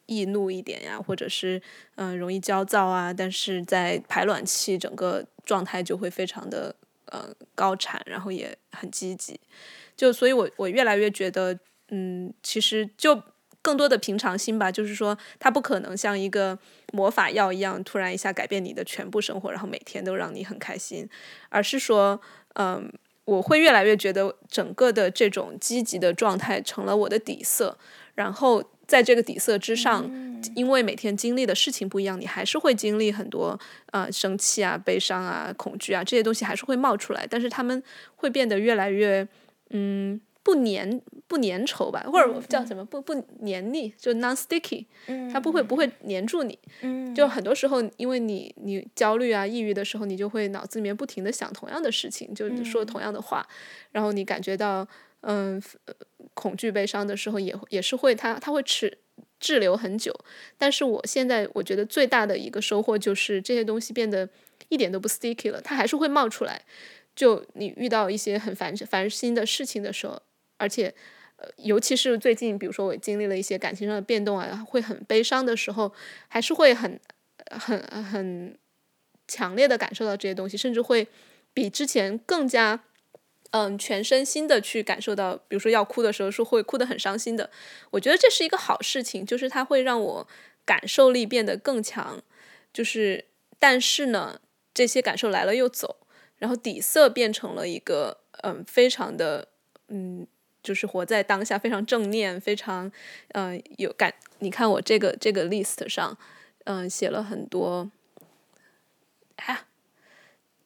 [0.06, 1.62] 易怒一点呀，或者是
[1.94, 6.74] 嗯、呃容易焦躁啊，但是在排卵期整个状态就会非常的
[7.04, 9.38] 呃高产，然后也很积极，
[9.96, 11.56] 就所以我我越来越觉得
[11.90, 13.22] 嗯，其实就
[13.66, 16.56] 更多的平常心吧，就是说它不可能像一个
[16.92, 21.08] 魔法药一样，突然一下改变你的全部生活，然后每天都让你很开心，
[21.48, 22.20] 而是说，
[22.54, 22.88] 嗯，
[23.24, 27.76] 我会越来越觉得整个的这种积极的状态成了我的底色，
[28.14, 30.08] 然后在这个底色之上，
[30.54, 33.58] 因为每天经历的事情不一样，你还是会经历很多
[33.90, 37.82] 呃生气啊、悲伤啊、恐惧啊这些东西还是会冒出来，但是他们
[38.14, 39.26] 会变得越来越
[39.70, 44.86] 嗯不粘不粘稠吧，或者叫什么不不黏腻，就 non-sticky，
[45.32, 46.56] 它不会不会粘住你。
[47.12, 53.44] 就很多时候，因为你你焦虑啊、抑郁的时候，你就会脑子里面不停的想同样的事情，就说同样的话，
[53.90, 54.86] 然后你感觉到。
[55.22, 55.60] 嗯，
[56.34, 58.98] 恐惧、悲伤的时候也也是会，它它会滞
[59.40, 60.14] 滞留很久。
[60.56, 64.28] 但是我现在我觉得最大的一个收获就是这些东西变得
[64.68, 66.62] 一点都不 sticky 了，它还是会冒出来。
[67.16, 70.20] 就你遇到一些很烦烦心的事情的时候，
[70.56, 70.92] 而且
[71.36, 75.92] 呃，尤其是最近，比如说我经历了一些感情上的变动啊，会很悲伤的时候，
[76.28, 77.00] 还是会很
[77.50, 78.58] 很很
[79.28, 81.06] 强烈的感受到这些东西，甚至会
[81.52, 82.82] 比之前更加。
[83.52, 87.48] 嗯，全身心的去感受到，比如说要哭的时候是会哭得很伤心的。
[87.92, 90.28] 我觉得这是一个好事情，就是它会让我
[90.64, 92.20] 感受力变得更强。
[92.72, 93.24] 就是，
[93.58, 94.40] 但是呢，
[94.74, 95.96] 这些感受来了又走，
[96.38, 99.48] 然后底色变成了一个嗯，非常的
[99.88, 100.26] 嗯，
[100.66, 102.90] 就是活在当下，非常正念，非常
[103.28, 104.12] 嗯有感。
[104.40, 106.18] 你看我这个这个 list 上，
[106.64, 107.88] 嗯，写了很多
[109.36, 109.68] 啊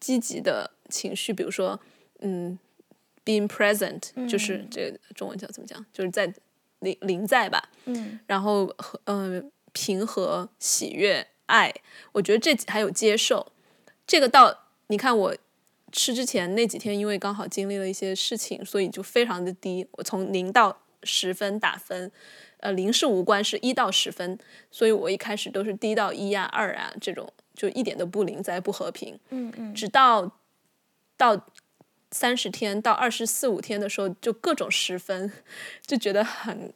[0.00, 1.78] 积极的情绪，比如说
[2.20, 2.58] 嗯。
[3.22, 5.84] being present 就是这个中文叫怎么讲？
[5.92, 6.32] 就是在
[6.80, 7.68] 临临在吧。
[7.84, 8.18] 嗯。
[8.26, 11.72] 然后和嗯平和喜悦爱，
[12.12, 13.52] 我觉得这还有接受。
[14.06, 15.36] 这个到你看我
[15.92, 19.86] 吃之前那几天，因为刚好经历了一些事情，所以就非常的低。
[19.92, 22.10] 我从零到十分打分，
[22.58, 24.38] 呃，零是无关，是一到十分。
[24.70, 29.18] 所以我一开始都是低到一啊二啊这种，就一点都不零在不和平。
[29.30, 29.74] 嗯嗯。
[29.74, 30.32] 直到
[31.16, 31.46] 到。
[32.12, 35.32] 三十天到二十四五天的时候，就各种十分，
[35.86, 36.74] 就觉得很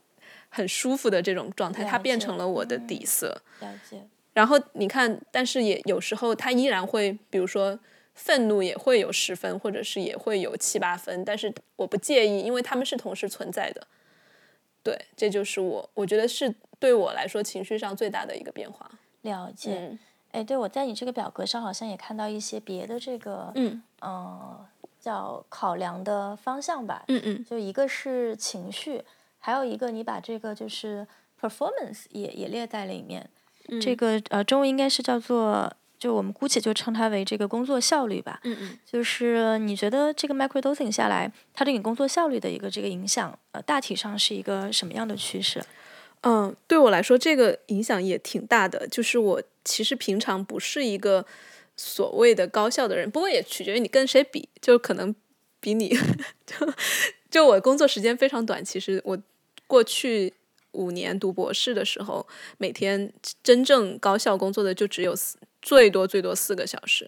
[0.48, 3.42] 很舒服的这种状态，它变成了我的底色。
[3.58, 4.00] 了解。
[4.32, 7.76] 然后你看，但是也有时候它依然会，比如说
[8.14, 13.86] 愤怒也会有十分，或者是也会有七八分，但是我不介意，因为他们是同时存在的。
[14.82, 18.90] 对，这就是我我觉得是对我来说情绪上最大的一个变化。
[19.22, 19.98] 了解。
[20.32, 24.66] 哎，对，我在你这个表格上好像也看到一些别的这个，嗯，呃。
[25.04, 29.04] 叫考量的方向吧，嗯嗯，就一个是情绪，
[29.38, 31.06] 还有一个你把这个就是
[31.38, 33.28] performance 也也列在里面，
[33.82, 35.70] 这个呃中文应该是叫做，
[36.04, 45.64] 就我们姑且就称它为这个工作效率吧，嗯嗯，就是你觉得这个 microdosing 下来，它对你工作效率的一个这个影响，呃，大体上是一个什么样的趋势？
[46.20, 51.24] 嗯，对我来说这个影响也挺大的，就是我其实平常不是一个。
[51.76, 55.12] 所谓的高效的人，不过也取决于你跟谁比，就可能
[55.58, 55.88] 比你，
[56.46, 56.72] 就
[57.28, 58.64] 就我工作时间非常短。
[58.64, 59.18] 其实我
[59.66, 60.32] 过去
[60.70, 62.24] 五年读博士的时候，
[62.58, 63.12] 每天
[63.42, 67.04] 真正高效工作的就只有四，最多最多四个小时，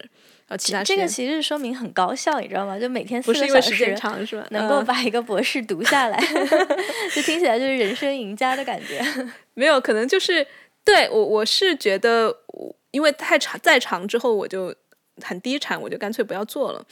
[0.49, 2.77] 然后，其他这个其实说明很高效，你知道吗？
[2.77, 4.45] 就每天四个小时长是吧？
[4.51, 6.19] 能够把一个博士读下来，
[7.15, 9.01] 就听起来就是人生赢家的感觉。
[9.55, 10.45] 没有，可能就是
[10.83, 12.75] 对我，我是觉得我。
[12.93, 14.75] 因为太长再长之后我就
[15.23, 16.83] 很低产，我就干脆不要做了。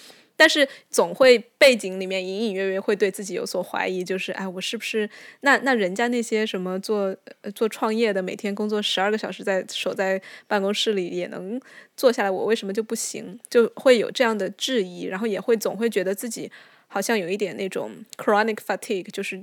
[0.45, 5.09] 但是总会背景里面隐隐约约会对自己有所怀疑，就是哎，我是不是
[5.41, 7.17] 那那人家那些什么做
[7.55, 11.59] 做创业的，每天工作十二个小时在守在办公室里也能
[11.97, 13.41] 做下来，我为什么就不行？
[13.49, 16.53] 就会有这样的质疑，然后也会总会觉得自己
[16.89, 19.43] 好像有一点那种 chronic fatigue，就是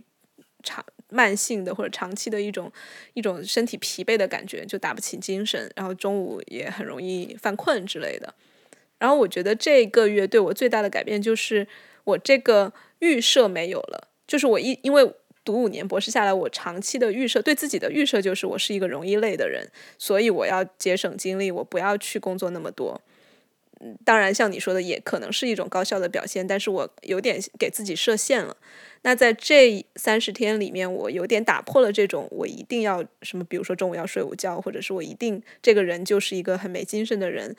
[0.61, 0.85] 长。
[1.13, 2.71] 慢性的或者长期的一种
[3.15, 8.33] 一种身体疲惫的感觉，就打不起精神，然后中午也很容易犯困之类的。
[9.01, 11.67] 然后我觉得这个月对我最大的改变就是
[12.03, 15.11] 我这个预设没有了，就是我一因为
[15.43, 23.01] 读五年博士下来，我长期的预设对自己的预设就是我是一个容易累的人，所以我要节省精力，我不要去工作那么多。
[24.05, 28.55] 当然像你说的也可能是一种高效的表现，但是我有点给自己设限了。
[29.01, 37.55] 那在这三十天里面，我有点打破了这种我一定要什么，比如说中午要睡午觉，或者是我一定这个人就是一个很没精神的人，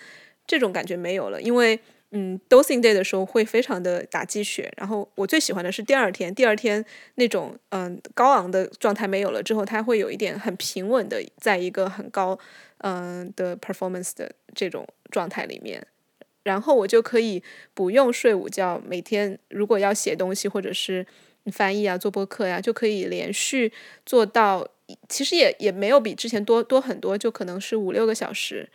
[0.46, 1.40] 这种感觉没有了。
[1.40, 1.78] 因为
[2.11, 12.38] 嗯，dosing day 的时候会非常的打鸡血，然后我最喜欢的是第二天，第二天那种嗯高昂的状态没有了之后，它会有一点很平稳的，在一个很高
[12.78, 15.87] 嗯的 performance 的这种状态里面。
[16.42, 21.07] 然后我就可以不用睡午觉，每天如果要写东西或者是
[21.52, 23.72] 翻译啊，做播客呀，就可以连续
[24.05, 24.68] 做到，
[25.09, 28.68] 其实也也没有比之前多多很多，就可能是五六个小时。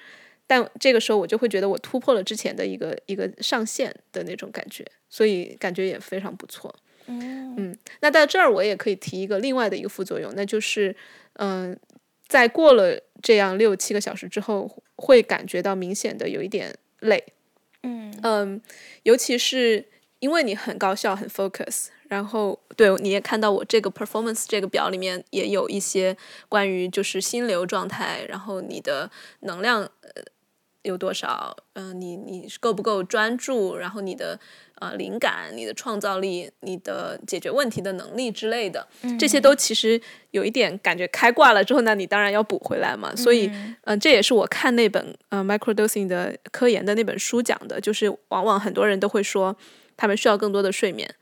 [0.47, 6.73] 但这个时候我就会觉得我突破了之前的一个一个上限的那种感觉，所以感觉也非常不错。
[7.05, 10.95] 嗯嗯，那在这儿我也可以提一个另外的一个副作用，那就是
[11.33, 11.77] 嗯，
[12.27, 17.23] 在过了这样六七个小时之后，会感觉到明显的有一点累。
[17.83, 18.61] 嗯嗯，
[19.03, 19.85] 尤其是
[20.19, 26.17] 因为你很高效、很 focus，然后对你也看到我这个 performance 这个表里面也有一些
[26.49, 29.09] 关于就是心流状态，然后你的
[29.41, 30.09] 能量呃
[30.87, 34.39] 有多少，嗯、你你够不够专注，然后你的
[34.79, 38.87] 呃灵感、你的创造力、你的解决问题的能力之类的，
[39.19, 43.15] 这些都其实有一点感觉开挂了之后呢，你当然要补回来嘛。
[43.15, 43.51] 所以，
[43.83, 49.55] 嗯、这也是我看那本呃 microdosing 的科研的那本书讲的，就是往往很多人都会说
[49.95, 51.13] 他们需要更多的睡眠，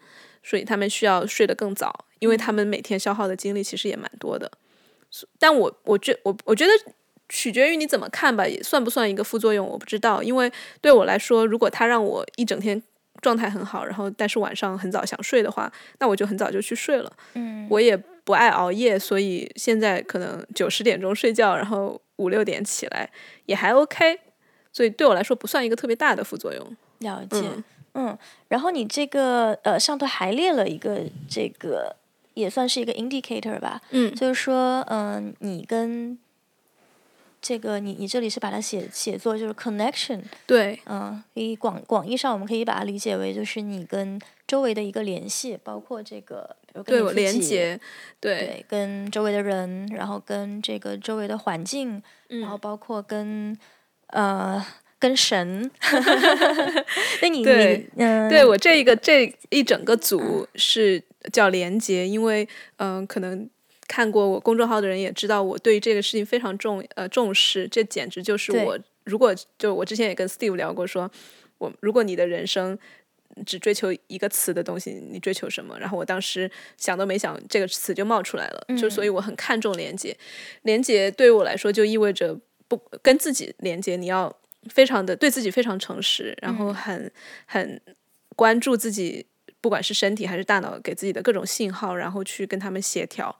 [0.43, 4.51] 所以他们需要睡得更早，因为他们每天消耗的精力其实也蛮多的。
[5.39, 6.71] 但我我觉我我觉得
[7.29, 12.81] 取决于你怎么看吧，也算不算一个副作用我不知道，因为对我来说，如果它让我一整天
[13.21, 17.11] 状态很好，然后但是晚上很早想睡的话，那我就很早就去睡了。
[17.33, 23.09] 嗯我也不爱熬夜，所以现在可能九十点钟睡觉，然后五六点起来
[23.45, 24.19] 也还 OK，
[24.71, 26.77] 所以对我来说不算一个特别大的副作用。
[26.99, 27.41] 了解。
[27.41, 27.63] 嗯
[27.97, 28.17] 嗯，
[28.49, 31.95] 然后你这个呃上头还列了一个这个
[32.33, 36.19] 也算是一个 indicator 吧，嗯就是说嗯、你跟
[37.47, 47.79] 这个你你这里是把它写写作就是 connection，对，嗯，可以广广义上我们可以把它理解为就是你跟周围的一个联系，包括这个对连接，
[48.19, 53.55] 对，对，跟周围的人，然后跟这个周围的环境，然后包括跟
[54.07, 54.65] 呃
[54.97, 55.69] 跟神，
[57.21, 63.47] 那你对你嗯、对我这一个这一整个组是叫连接，因为嗯、呃可能
[63.87, 71.09] 看过我公众号的人也知道，我对这个事情非常重呃重视，这简直就是我如果就我之前也跟 Steve 聊过说，
[71.57, 72.77] 我如果你的人生。
[73.45, 75.77] 只追求一个词的东西，你追求什么？
[75.77, 78.65] 然后我当时想都没想，这个词就冒出来了。
[78.77, 80.15] 就所以我很看重连接，
[80.61, 84.33] 连接对于我来说就意味着不跟自己连接，你要
[84.69, 87.11] 非常的对自己非常诚实，然后很
[87.45, 87.81] 很
[88.37, 89.25] 关注自己，
[89.59, 93.37] 不管是身体还是大脑给自己的各种信号，然后去跟他们协调。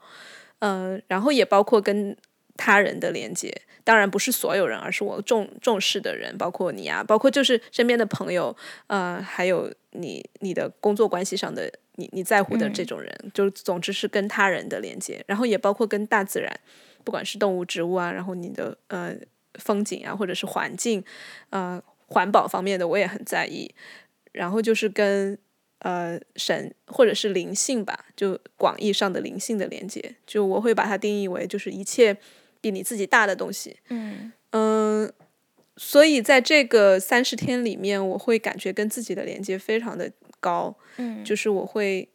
[0.60, 2.16] 嗯、然后也包括跟
[2.56, 3.52] 他人的连接，
[3.84, 16.60] 当然不是所有人，而是我重重视的人，包括你啊，包括就是身边的朋友，呃，还有你你的工作关系上的你你在乎的这种人，就总之是跟他人的连接，然后也包括跟大自然，
[17.04, 19.14] 不管是动物、植物啊，然后你的呃
[19.54, 21.04] 风景啊，或者是环境，
[21.50, 23.74] 呃环保方面的我也很在意，
[24.32, 25.38] 然后就是跟
[25.86, 32.16] 呃神或者是灵性吧，就广义上的灵性的连接，就我会把它定义为就是一切
[32.60, 33.76] 比你自己大的东西。
[33.90, 35.12] 嗯嗯，
[35.76, 42.08] 所以在这个三十天里面，我会感觉跟自己的连接非常的高，嗯就是我会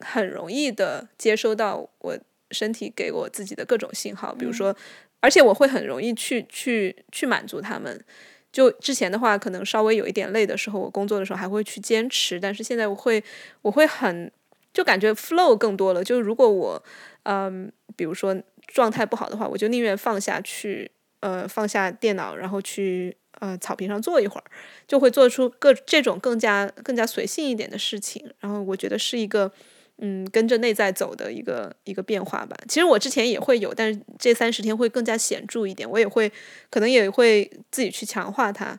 [0.00, 2.18] 很容易的接收到我
[2.50, 4.76] 身体给我自己的各种信号，比如说，
[5.20, 8.04] 而且我会很容易去去去满足他们。
[8.52, 13.22] 就之前的话，可能稍微有一点累的时候，我工作的时候还会去坚持，但是现在我会
[13.62, 14.30] 我会很
[14.72, 16.02] 就感觉 flow 更多了。
[16.02, 16.82] 就如果我
[17.24, 18.34] 嗯，比如说
[18.66, 24.44] 状态不好的话，我就宁愿放下去，呃，放下电脑，然后去呃草坪上坐一会儿，
[24.86, 28.32] 就会做出各这种更加更加随性一点的事情。
[28.40, 29.50] 然后我觉得是一个
[29.98, 32.56] 嗯跟着内在走的一个一个变化吧。
[32.68, 36.30] 其实我之前也会有，但是这三十天会更加显著一点，我也会
[36.70, 38.78] 可能也会自己去强化它。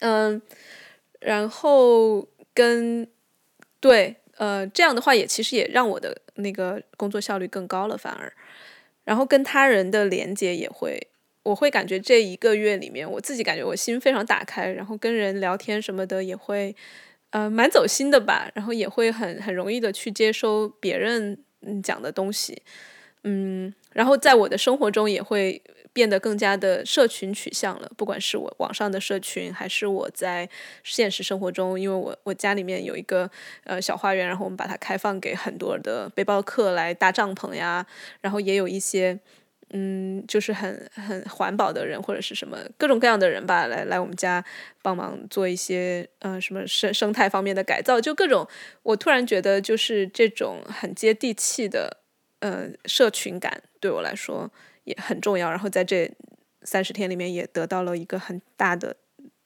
[0.00, 0.40] 嗯，
[1.20, 3.08] 然后跟
[3.80, 8.32] 对呃这样的话也其实也让我的那个工作效率更高了，反而，
[9.04, 11.08] 然后跟他人的连接也会。
[11.44, 16.74] 我会感觉这一个月里面，我自己感觉我心非常打开，然后跟人聊天什么的也会，
[17.34, 21.36] 呃，蛮走心的吧，然后也会很很容易的去接收别人
[21.82, 22.62] 讲的东西，
[23.24, 25.60] 嗯，然后在我的生活中也会
[25.92, 30.48] 变得更加的社群取向了，不管是我网上的社群，还是我在
[30.84, 33.28] 现实生活中，因为我我家里面有一个
[33.64, 37.84] 呃小花园，然后我们把它开放给很多的背包客来搭帐篷呀，
[38.20, 39.18] 然后也有一些。
[39.76, 44.42] 嗯，就是很很环保的人，或者是什么各种各样的人吧，来来我们家
[44.82, 48.46] 帮忙做一些呃什么生生态方面的改造，就各种。
[48.84, 51.96] 我突然觉得，就是这种很接地气的
[52.38, 54.48] 呃社群感，对我来说
[54.84, 55.50] 也很重要。
[55.50, 56.08] 然后在这
[56.62, 58.94] 三十天里面，也得到了一个很大的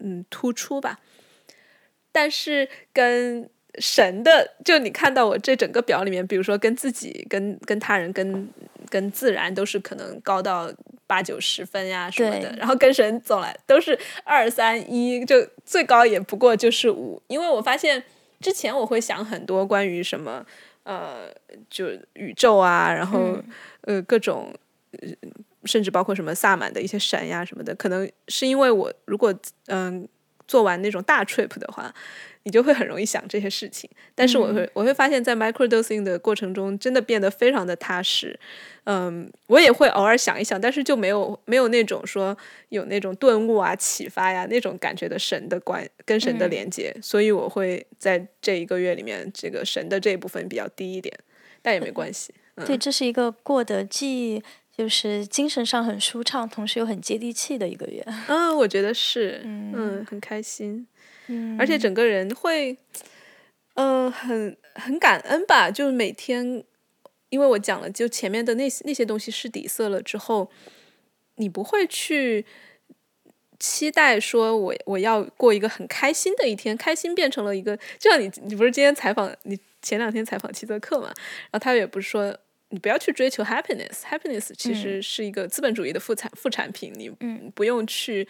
[0.01, 1.01] 嗯突出吧。
[2.13, 3.49] 但是跟
[3.79, 8.47] 神的，就你看到我这整个表里面，比如说跟自己、跟跟他人、跟
[8.89, 10.71] 跟自然，都是可能高到
[11.07, 12.55] 八九十分呀什么的。
[12.57, 17.23] 然后跟神走来都是二三一，就最高也不过就是五。
[17.27, 18.03] 因为我发现
[18.41, 20.45] 之前我会想很多关于什么。
[20.85, 21.31] 呃，
[21.69, 23.37] 就宇宙啊，然后
[23.83, 24.51] 呃各种，
[25.67, 29.35] 甚至包括什么萨满的一些神呀什么的，可能是因为我如果
[29.67, 30.09] 嗯
[30.49, 31.95] 做完那种大 trip 的话。
[32.45, 38.39] 你就会很容易想这些事情，但是我会我会发现，在 microdosing 的过程中，真的变得非常的踏实。
[38.85, 42.35] 嗯，我也会偶尔想一想，但是就没有没有那种说
[42.71, 51.13] 有那种顿悟啊、启发呀那种感觉的神的关跟神的连接，所以我会在这一个月里面，这个神的这一部分比较低一点，
[51.61, 52.33] 但也没关系。
[52.55, 54.43] 嗯对，这是一个过得既
[54.79, 58.01] 就是精神上很舒畅，同时又很接地气的一个月。
[58.29, 60.87] 嗯，我觉得是，嗯，很开心。
[61.59, 62.79] 而且整个人会，
[63.75, 65.69] 嗯，很很感恩吧。
[65.69, 66.63] 就是每天，
[67.29, 70.49] 因为我讲了，就前面的那些那些东西是底色了之后，
[71.35, 72.47] 你不会去
[73.59, 76.77] 期待说我我要过一个很开心的一天。
[76.77, 81.09] 开心变成了一个，就像你你不是今天采访你前两天采访齐泽克嘛？
[81.09, 82.39] 然后他也不是说
[82.71, 87.11] 你不要去追求 happiness，happiness 其实是一个资本主义的副产副产品，你
[87.55, 88.29] 不用去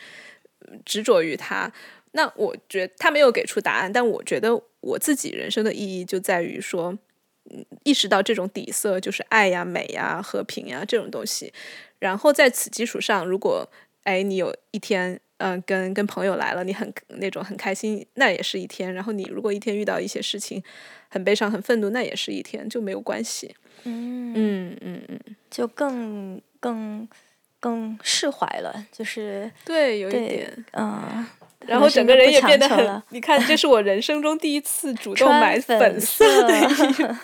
[0.85, 1.73] 执着于它。
[2.13, 6.97] 那我觉得他没有给出答案，但我觉得我自己人生的意义就在于说，
[7.51, 11.53] 嗯，意识到这种底色就是爱呀、美呀、和平呀这种东西，
[11.99, 13.69] 然后在此基础上，如果
[14.05, 20.63] 哎你有一天嗯跟跟朋友来了，你很那种很开心，那也是一天；然后你如果一天遇到一些事情
[21.09, 23.55] 很悲伤、很愤怒，那也是一天，就没有关系。
[23.85, 25.21] 嗯嗯嗯嗯，
[25.51, 27.09] 就更更
[27.61, 31.27] 更释怀了，就是对，有一点嗯。
[31.67, 36.65] 然后整个人也变得很，你看，这是我人生中第一次主动买粉色的衣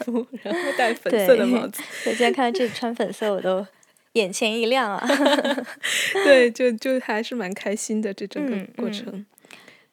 [0.04, 1.80] 服，然后戴粉色的帽子。
[2.04, 3.64] 我，今天看到这穿粉色，我都
[4.14, 5.08] 眼前一亮啊！
[6.24, 9.24] 对，就就还是蛮开心的这整个过程。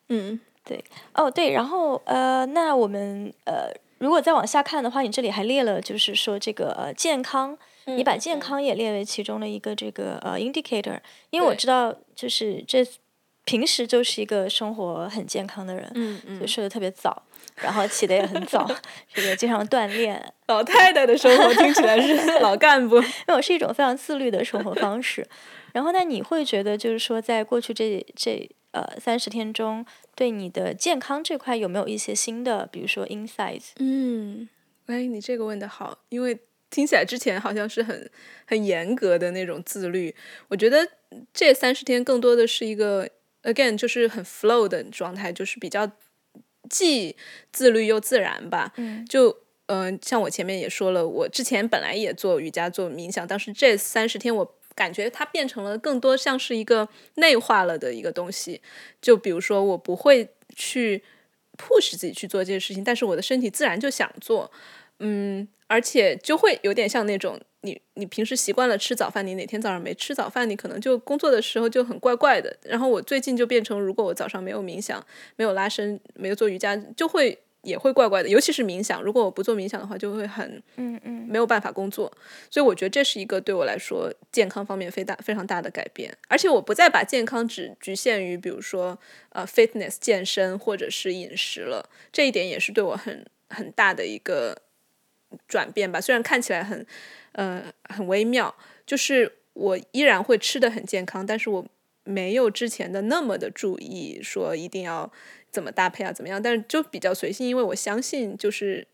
[0.10, 0.84] 嗯，对，
[1.14, 3.72] 哦对，然后呃，那我们呃，
[4.02, 11.00] 如果再往下看的话，你这里还列了，就是说这个呃健康，你把健康也列为其中的一个这个呃 indicator，
[11.30, 12.86] 因为我知道就是这。
[13.44, 17.24] 平时就是一个生活很健康的人，嗯嗯，就睡得特别早，
[17.56, 18.70] 然后起得也很早，
[19.12, 20.24] 这个经常锻炼。
[20.46, 25.28] 老太太的生活听起来是 老干部，因为我是一种非常自律的生活方式。
[25.74, 29.84] 然后，那你会觉得，就是说，在过去这这呃三十天中，
[30.16, 33.70] 对你的健康这块有没有一些新的，比如说 insights？
[33.78, 34.50] 嗯，
[34.88, 36.40] 哎，你这个问的好，因为
[36.70, 38.10] 听起来之前好像是很
[38.46, 40.16] 很严格的那种自律，
[40.50, 40.88] 我觉得
[41.34, 43.10] 这三十天更多的是一个。
[43.44, 45.92] Again，就是很 flow 的状态，就是比较
[46.70, 47.16] 既
[47.52, 48.72] 自律又自然吧。
[48.78, 49.36] 嗯，就
[49.66, 58.62] 嗯，像我前面也说了，我之前本来也做瑜伽、做冥想，当时这三十天我感觉它变成了更多像是一个内化了的一个东西。
[59.00, 61.04] 就比如说，我不会去
[61.56, 64.52] push 自己去做这些事情，但是我的身体自然就想做。
[65.00, 67.40] 嗯，而且就会有点像那种。
[67.64, 72.58] 你你平时习惯了吃早饭，你哪天早上没吃早饭，你可能就工作的时候就很怪怪的。
[72.64, 75.06] 然后我最近就变成，如果我早上没有冥想、
[75.36, 78.30] 没有拉伸、没有做瑜伽，就会也会怪怪的。
[78.30, 82.12] 尤其是冥想，如果我不做冥想的话，就会很嗯嗯没有办法工作。
[82.50, 86.16] 所以我觉得这是一个对我来说健康方面非大非常大的改变。
[86.28, 88.98] 而且我不再把健康只局限于比如说
[89.30, 94.62] 呃 fitness 健身或者是饮食了，这一点也是对我很很大的一个
[95.48, 96.00] 转变吧。
[96.00, 96.86] 虽然看起来很。
[97.34, 98.54] 呃，很微妙，
[98.86, 101.66] 就是我依然会吃的很健康，但是我
[102.04, 105.10] 没有之前的那么的注意，说一定要
[105.52, 108.88] 怎么搭配啊，怎么样，但是就比较随性，因为我相信，就是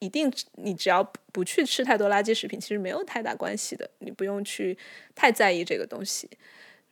[0.00, 4.76] 一定你只要不去吃太多垃圾食品，其实没有太大关系的，你不用去
[5.14, 6.28] 太在意这个东西。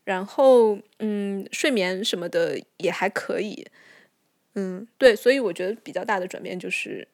[0.05, 3.67] 然后，嗯，睡眠什么的也还可以，
[4.55, 7.07] 嗯，对，所以我觉得比较大的转变就是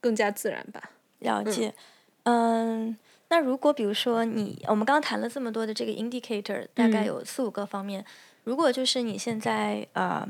[0.00, 0.90] 更加自然吧。
[1.18, 1.74] 了解。
[2.22, 2.96] 嗯，
[3.28, 8.04] 那如果比如说你，我们刚刚谈了这么多的这个 indicator，大概有四五个方面。
[8.44, 10.24] 如果就是你现在呃，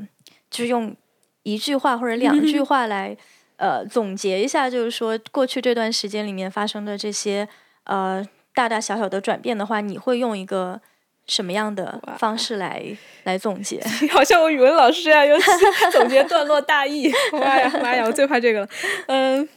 [0.57, 0.95] 就用
[1.43, 3.15] 一句话或者两句话来
[3.57, 7.47] 呃总结一下，就是说过去这段时间里面发生的这些
[7.85, 10.81] 呃大大小小的转变的话，你会用一个
[11.27, 12.83] 什么样的方式来
[13.23, 13.81] 来总结？
[14.11, 15.45] 好像我语文老师呀，尤其
[15.91, 17.11] 总结段落大意。
[17.33, 18.69] 妈呀妈呀，我最怕这个了。
[19.07, 19.47] 嗯。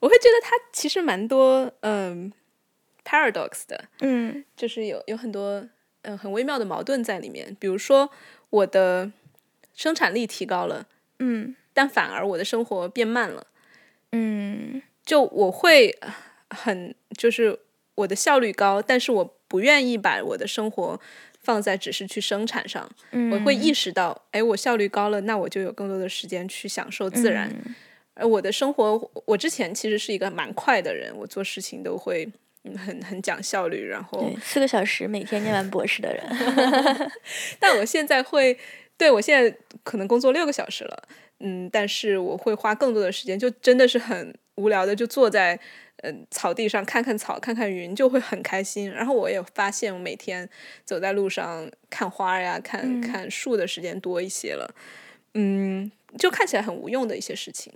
[0.00, 2.30] 我会觉得它其实蛮多嗯
[3.06, 5.66] paradox 的，嗯，就是有有很多
[6.02, 7.56] 嗯很微妙的矛盾在里面。
[7.58, 8.10] 比如说
[8.50, 9.10] 我的
[9.74, 10.86] 生产力提高了，
[11.18, 13.46] 嗯，但反而我的生活变慢了，
[14.12, 15.98] 嗯，就我会
[16.50, 17.58] 很就是
[17.96, 21.00] 我的效率高，但是我不愿意把我的生活
[21.40, 22.88] 放在只是去生产上，
[23.32, 27.50] 我会意识到，哎，我效率高了，那我就有更多的时间去享受自然。
[28.14, 32.28] 而我的生活，我之前其实是一个蛮快的人，我做事情都会
[32.76, 36.24] 很很讲效率，然后四个小时每天念完博士的人。
[37.58, 38.56] 但我现在会，
[38.96, 41.02] 对我现在可能工作六个小时了，
[41.40, 45.58] 嗯，但是我会花更多的时间，就真的是很无聊的，就坐在
[46.02, 48.90] 嗯草地上看看草，看看云，就会很开心。
[48.90, 50.48] 然后我也发现，我每天
[50.84, 54.72] 走在路上看花呀，看看树的时间多一些了，
[55.34, 57.72] 嗯，就看起来很无用的一些事情。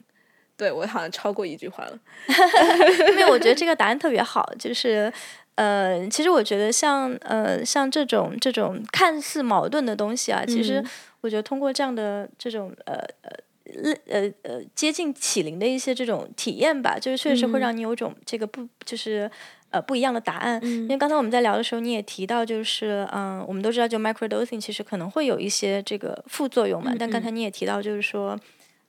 [0.56, 1.98] 对我好像超过一句话了，
[3.10, 5.12] 因为我觉得这个答案特别好，就是
[5.54, 10.84] 呃，其实我觉得像呃像这种这种看似矛盾的东西啊，其实
[11.20, 12.94] 我觉得通过这样的这种呃
[13.24, 19.30] 呃呃呃接近启灵的一些这种体验吧，就是确实会让你有种这个不就是
[19.70, 20.62] 呃不一样的答案。
[20.64, 28.38] 因为刚才我们在聊的时候，你也提到就是嗯，我们都知道就 microdosing 其实可能会有一些这个副作用嘛，但刚才你也提到就是说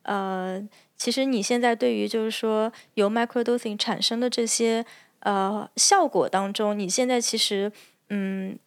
[0.03, 0.67] 呃。
[1.01, 4.85] 其实你现在对于就是说由 microdosing 产生的这些
[5.21, 7.71] 呃效果当中，你现在其实
[8.09, 8.59] 嗯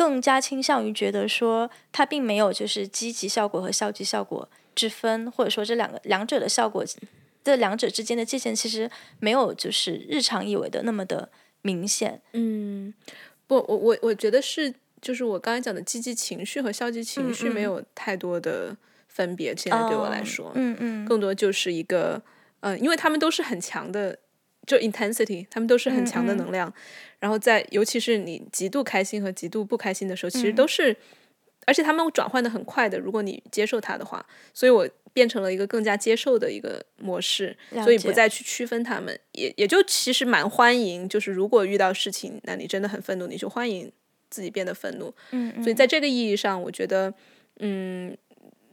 [0.00, 6.82] 更加倾向于觉得说它并没有就是积极效果和消极效果之分，或者说这两个两者的效果
[7.44, 11.28] 这两者之间的界限其实没有就是日常以为的那么的
[11.60, 12.22] 明显。
[12.32, 12.94] 嗯，
[13.46, 14.72] 不，我我我觉得是
[15.02, 18.74] 就是我刚才讲的积极情绪和消极情绪没有太多的。
[19.12, 22.22] 分别现在对我来说，嗯嗯，更多就是一个，
[22.60, 24.16] 嗯，因为他们都是很强的，
[24.66, 26.72] 就 intensity，他们都是很强的能量。
[27.18, 30.96] 然后在尤其是你极度开心和极度不开心的时候，其实都是，
[31.66, 32.98] 而且他们转换的很快的。
[32.98, 41.08] 如果你接受它的话，所以我变成了一个更加接受的一个模式，所以不再去区分他们，也也就其实蛮欢迎。
[41.08, 43.90] 就是如果遇到事情，那你真的很愤怒，你就欢迎
[44.30, 45.12] 自己变得愤怒。
[45.32, 47.12] 嗯，所以在这个意义上，我觉得，
[47.58, 48.16] 嗯。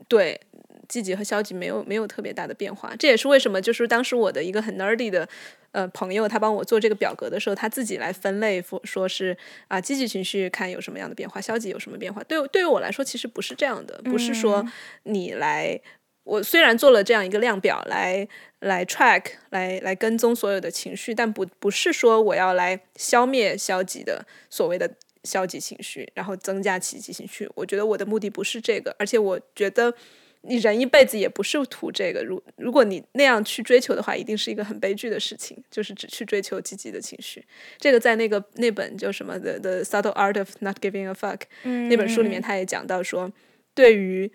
[0.10, 0.40] 对，
[0.88, 5.28] 积极和消极没有没有特别大的变化，这也是为什么就是当时我的一个很 nerdy 的
[5.72, 12.24] 呃朋友，他帮我做这个表格的时候，他自己来分类，说说是啊积极情绪看有什么样的变化，消极有什么变化。
[12.24, 14.66] 对对于我来说，其实不是这样的，不是说
[15.04, 15.80] 你来，
[16.24, 18.28] 我虽然做了这样一个量表来
[18.60, 24.92] 来 track 来来跟踪所有的情绪，但不不是说我要来消灭消极的所谓的。
[25.24, 27.50] 消极情绪，然后增加积极情绪。
[27.54, 29.94] 我觉得我的目的不是这个，而且我觉得
[30.42, 32.24] 你人一辈子也不是图这个。
[32.24, 37.44] 如如果你那样去追求的话，一定是一个很悲剧的事情，就是只去追求积极的情绪。
[37.78, 41.40] 这个在那个那本叫什么的《The Subtle Art of Not Giving a Fuck》
[41.90, 43.32] 那本书里面，他也讲到说，
[43.74, 44.32] 对于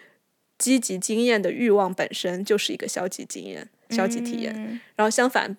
[0.58, 5.56] 积极经验的欲望本身就是一个消极经验、消极体验，然后相反，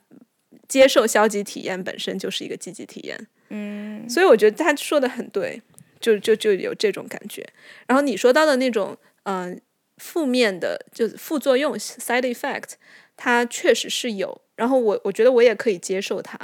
[0.68, 3.28] 接受消极体验本身就是一个积极体验。
[3.50, 5.62] 嗯，所以我觉得他说的很对，
[6.00, 7.46] 就就就有这种感觉。
[7.88, 9.60] 然后你说到的那种，嗯，
[9.98, 12.74] 负面的，就是副作用 （side effect），
[13.16, 14.42] 它确实是有。
[14.56, 16.38] 然后我我觉得我也可以接受它。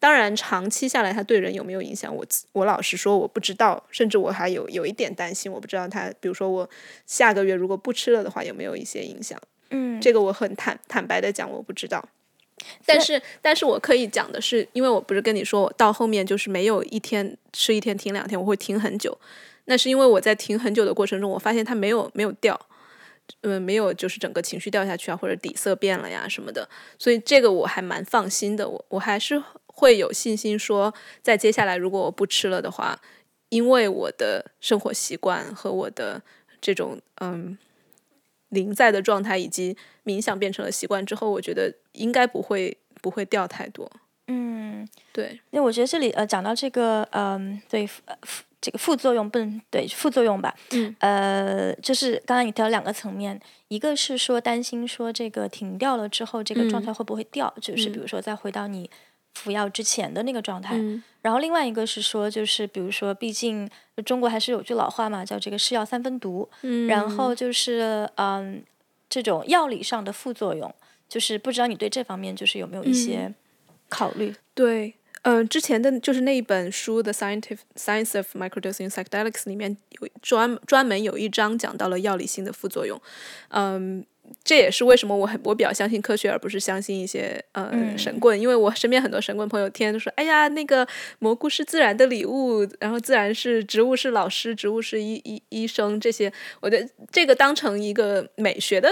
[0.00, 6.68] 当然，长期下来，它对人有没有影响，我我老实说我不知道，甚至我还有有一点担心，我不知道它，比如说我
[7.04, 9.36] 下个月如果不吃了的话，有没有一些影响？
[9.70, 12.08] 嗯，这个我很坦坦白的讲，我不知道。
[12.86, 19.16] 但是，但是我可以讲的是，因为我不是跟你说，我到后面就是没有一天吃一天停两天，我会停很久。
[19.66, 22.58] 那是因为我在停很久的过程中，我发现它没有没有掉，
[23.42, 26.68] 嗯，没有就是整个情绪掉下去啊，或者底色变了呀什么的。
[26.98, 33.00] 所以这个我还蛮放心的，我我还是会有信心说，在接下来如果我不吃了的话，
[33.48, 36.22] 因为我的生活习惯和我的
[36.60, 37.56] 这种嗯。
[38.50, 39.76] 临在的状态以及
[40.06, 43.92] 冥想变成了习惯之后，我觉得应该不会不会掉太多。
[44.26, 45.38] 嗯，对。
[45.50, 47.86] 那我觉得这里呃讲到这个嗯对
[48.60, 50.54] 这个副作用不能对副作用吧？
[50.72, 50.94] 嗯。
[51.00, 57.52] 呃，就是刚才你提到两个层面，一个是说担心说这个停掉了之后，这个状态会不会掉？
[57.60, 58.90] 就是比如说再回到你。
[59.34, 60.76] 服药之前的那个状态，
[61.22, 63.70] 然后另外一个是说，就是比如说，毕竟
[64.04, 66.48] 中国还是有句老话嘛，叫这个“是药三分毒”，
[66.88, 68.60] 然后就是嗯，
[69.08, 70.74] 这种药理上的副作用，
[71.08, 73.32] 就是不知道你对这方面就是有没有一些
[73.88, 74.34] 考虑？
[74.54, 83.00] 对，嗯，之前的就是那一本书的《Scientific Science of Microdosing Psychedelics》里面有专专门有一章讲到了药理性的副作用，
[83.48, 84.04] 嗯。
[84.44, 88.38] 这也是为什么我很我比较相信科学，而不是相信一些呃神棍。
[88.40, 90.86] 因为我身边很多神棍朋友，天天都说：“哎呀，那个
[91.18, 98.88] 蘑菇是自然的礼物，然后自然是植物是老师，植物是医医医生。”这些，我觉得这个当成一个美学的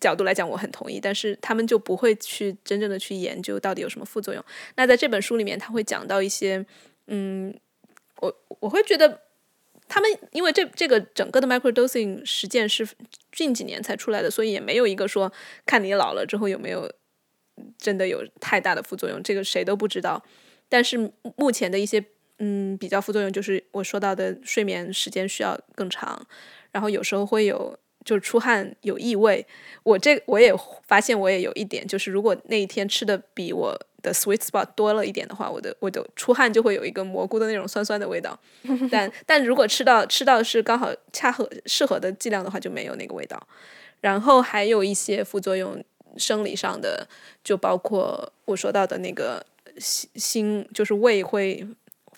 [0.00, 1.00] 角度来讲，我很同意。
[1.00, 4.44] 但是他们就不会去真正的去研究到底有什么副作用。
[4.76, 6.64] 那在这本书里面，他会讲到一些，
[7.06, 7.54] 嗯，
[8.20, 9.20] 我我会觉得。
[9.88, 12.86] 他们因为这这个整个的 microdosing 实践是
[13.32, 15.32] 近几年才出来的，所以也没有一个说
[15.66, 16.90] 看你老了之后有没有
[17.78, 20.24] 真的有太大的副作用，这个谁都不知道。
[20.68, 22.04] 但是目前的一些
[22.38, 26.26] 嗯比较副作用，就是我说到的睡眠时间需要更长，
[26.72, 29.44] 然后有时候会有就是出汗有异味。
[29.82, 30.52] 我这我也
[30.86, 38.38] 发现我也有一点，就是如果那一天吃的比我的 sweet spot 多了一点的话，我的我的出汗就会有一个蘑菇的那种酸酸的味道。
[38.90, 43.40] 但但如果吃到吃到是刚好恰合适合的剂量的话，就没有那个味道。
[44.00, 45.82] 然后还有一些副作用，
[46.16, 47.08] 生理上的
[47.42, 49.44] 就包括我说到的那个
[49.78, 51.66] 心心，就是胃会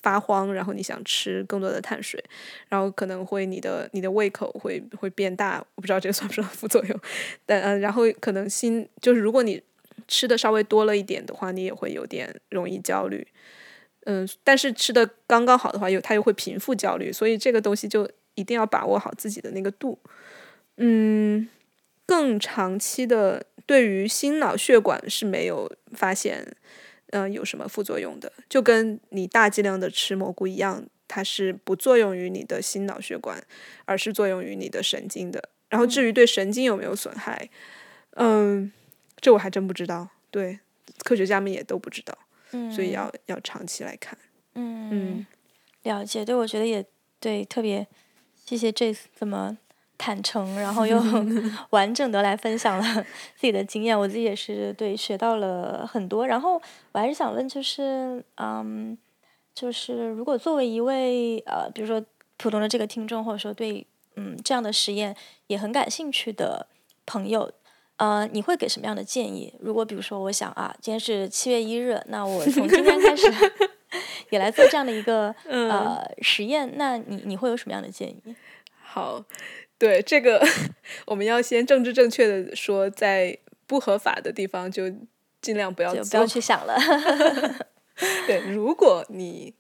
[0.07, 2.23] 发慌，然后你想吃更多的碳水，
[2.69, 7.01] 然后可能会你的你的胃口会会变大，我不知道这个算不算副作用。
[7.45, 9.61] 但嗯，然后可能心就是如果你
[10.07, 13.27] 吃的稍微多了一点的话，你也会有点容易焦虑。
[14.05, 19.99] 嗯，但是吃的刚刚好的话，又它又会平复焦虑，所以这个东西就一定要把握好自己的那个度。
[20.77, 21.49] 嗯。
[22.09, 26.55] 更长期的，对于心脑血管是没有发现，
[27.11, 33.43] 嗯，有什么副作用的，就跟你大剂量的吃蘑菇一样，它是不作用于你的心脑血管，
[33.85, 35.49] 而是作用于你的神经的。
[35.69, 37.49] 然后至于对神经有没有损害，
[38.13, 38.73] 嗯，
[39.21, 40.59] 这我还真不知道，对，
[41.05, 42.17] 科学家们也都不知道，
[42.53, 44.17] 嗯，所以要要长期来看，
[44.55, 45.27] 嗯嗯，
[45.83, 46.85] 了解，对，我觉得也
[47.21, 47.87] 对，特别
[48.35, 49.59] 谢谢这次这么。
[49.99, 51.03] 坦诚，然后又
[51.71, 52.85] 完整的来分享了
[53.35, 56.27] 自己的经验，我自己也是对学到了很多。
[56.27, 56.61] 然后
[56.93, 58.97] 我还是想问，就是嗯，
[59.55, 62.05] 就是如果作为一位呃，比如说
[62.37, 63.87] 普通的这个听众，或者说对
[64.17, 65.17] 嗯这样的实验
[65.47, 66.67] 也很感兴趣的
[67.07, 67.51] 朋友，
[67.97, 69.55] 呃，你会给什么样的建议？
[69.61, 73.27] 如果比如说我想啊，今天是七月一日，那我从今天开始
[74.29, 78.37] 也来做这样的一个呃实验，那你你会有什么样的建议？
[78.83, 79.25] 好。
[79.79, 80.43] 对这个，
[81.07, 84.91] 我们要先政治正确的说，在不合法的地方就
[85.43, 86.75] 尽量不要不要去想了。
[88.27, 89.55] 对，如果你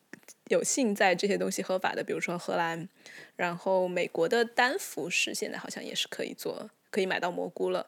[0.49, 2.89] 有幸在这些东西合法的，比如说荷兰，
[3.37, 7.87] 然后美国的丹佛市现在好像也是可以做，可以买到蘑菇了。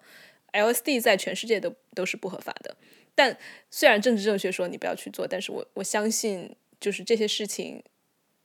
[0.53, 2.76] LSD 在全世界都都是不合法的，
[3.14, 3.39] 但
[3.70, 7.83] 虽然政治正确说你不要去做，但是我我相信就是这些事情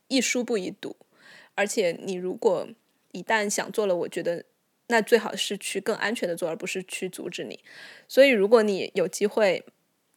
[0.07, 0.95] 一疏不宜堵，
[1.55, 2.69] 而且你如果。
[3.13, 4.43] 一旦想做了，我觉得
[4.87, 7.57] 那最好是去更安全的做，而不是去阻止你。
[8.07, 9.63] 所以，如果你有机会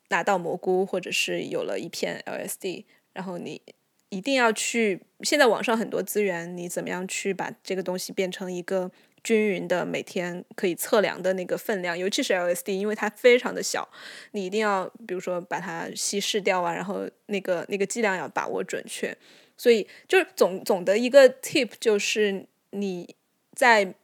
[0.09, 3.63] 拿到蘑菇，或者是有了一片 LSD，然后你
[4.09, 5.01] 一定要去。
[5.21, 8.91] 现在网上很多资源，你怎么样去把这个东西变成一个
[9.23, 11.97] 均匀的、每天可以测量的那个分量？
[11.97, 13.89] 尤其是 LSD，因为它非常的小，
[14.33, 19.17] 你一定要比如说把它稀释掉啊，然后那个那个剂量要把握准确。
[19.57, 22.47] 所以，就是总总的一个 tip 就是。
[22.77, 23.15] 你
[23.55, 23.95] 在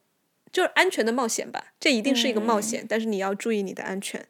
[0.51, 4.27] 就是安全的冒险吧，这一定是一个冒险，但是你要注意你的安全。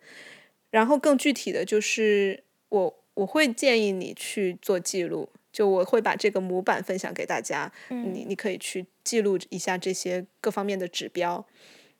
[0.71, 11.45] 然后更具体的就是，我我会建议你去做记录，就我会把这个模板分享给大家，你你可以去记录一下这些各方面的指标。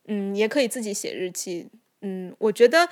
[0.07, 1.69] 嗯，也可以自己写日记。
[2.01, 2.89] 嗯，我觉得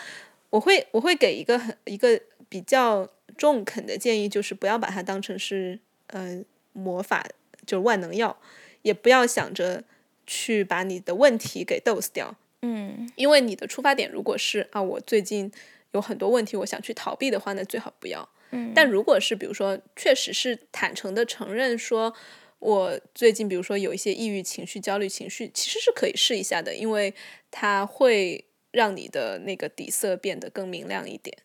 [0.51, 7.27] 我会我会给一个很一个比较中肯的建议，就是不要把它当成是嗯魔法，
[7.65, 8.39] 就是万能药。
[8.83, 9.85] 也不要想着
[10.27, 15.51] 去把你的问题给 dose 掉，嗯，因为你的出发点如果是啊，我最近
[15.93, 18.29] 有很多问题，我想去逃避的话，那最好不要。
[18.53, 22.15] 嗯，但如果是比如说，确实是坦诚的承认说，
[22.59, 27.15] 我最近比如说有一些抑郁情绪、焦虑情绪，其实是可以试一下的，因为
[27.51, 31.37] 它会让你的那个底色变得更明亮一点。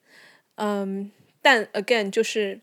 [0.56, 1.12] 嗯，
[1.42, 2.60] 但 again 就是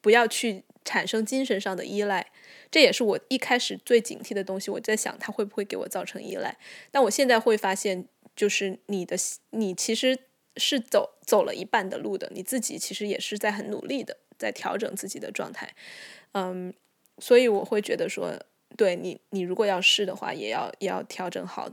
[0.00, 2.26] 不要去产生精神上的依赖。
[2.70, 4.70] 这也是我一开始最警惕的东西。
[4.70, 6.56] 我在想，它会不会给我造成依赖？
[6.90, 9.16] 但我现在会发现，就是你的
[9.50, 10.18] 你其实
[10.56, 15.74] 是走走了一半的路的，你自己其实也是在很努力的在调整自己的状态。
[16.32, 16.74] 嗯，
[17.18, 18.38] 所以我会觉得说，
[18.76, 21.70] 对你，你如果要试的话，也要也要调整好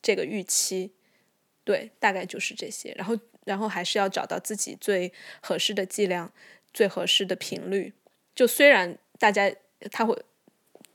[0.00, 0.92] 这个预期。
[1.64, 2.94] 对，大概就是这些。
[2.96, 6.32] 然后，然后还是要找到自己最合适的剂量、
[6.72, 7.92] 最合适的频率。
[8.34, 9.52] 就虽然大家
[9.90, 10.16] 他会。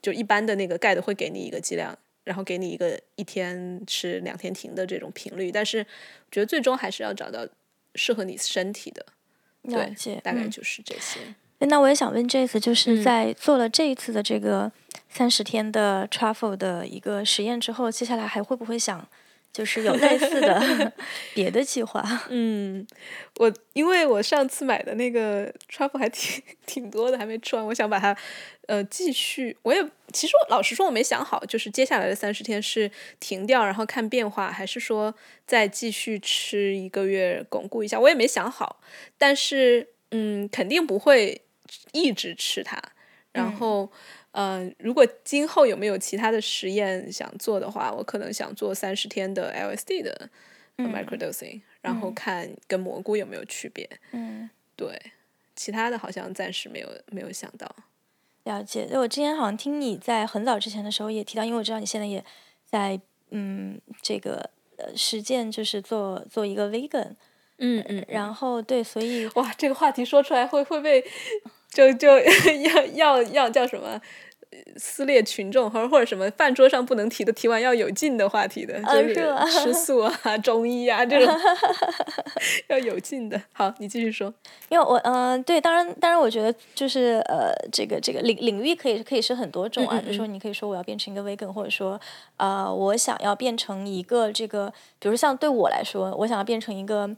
[0.02, 7.48] 就一般的那个钙的会给你一个剂量，然后给你一个一天吃两天停的这种频率，但是我觉得最终还是要找到
[7.96, 9.06] 适合你身体的。
[9.64, 11.20] 对，大概就是这些。
[11.60, 14.72] 那我也想问这次就是在做了这一次的这个
[15.08, 19.08] 三十天的 travel 的一个实验之后，接下来还会不会想
[19.54, 20.94] 就是有类似的
[21.36, 22.04] 别的计划。
[22.30, 22.86] 嗯，
[23.38, 28.16] 我因为我上次买的那个 truffle 还挺挺多的，还没吃完，我想把它
[28.68, 29.58] 呃继续。
[29.64, 29.84] 我也
[30.14, 32.90] 其实老实说我没想好，就是接下来的三十天是
[33.20, 35.14] 停掉然后看变化，还是说
[35.46, 38.82] 再继续吃一个月巩固一下，我也没想好。
[39.18, 41.42] 但是嗯，肯定不会
[41.92, 42.82] 一直吃它，
[43.34, 43.84] 然后。
[43.84, 43.98] 嗯，
[44.80, 50.30] 如果今后有没有其他的实验想做的话，我可能想做三十天的 LSD 的
[50.78, 53.90] microdosing，然后看跟蘑菇有没有区别。
[54.12, 55.00] 嗯，对，
[55.56, 57.70] 其他的好像暂时没有没有想到。
[58.46, 62.24] 了解，我之前好像听你在很早之前的时候也提到，因为我知道你现在也
[62.66, 63.00] 在
[63.32, 67.16] 嗯这个呃实践，就是做做一个 vegan。
[67.58, 68.06] 嗯嗯。
[68.08, 71.04] 然后对，所以哇，这个话题说出来会会被。
[71.72, 72.08] 就就
[72.70, 74.00] 要要要叫什么
[74.76, 79.16] 撕裂群众，或者或者什么饭桌上不能提的，提完要有劲的话题的，就是
[79.64, 81.34] 吃 素啊、中医啊这种
[82.68, 83.42] 要有劲的。
[83.54, 84.34] 好，你继续说。
[84.68, 90.02] 因为我嗯，对，当然当然，我觉得就是呃，这个这个领领域可以可以是很多种啊。
[90.04, 92.00] 比如说，你可以说我要变成一个 vegan，或者说
[92.36, 97.10] 呃，我想要变成一个这个，比如像对我来说，我想要变成一个。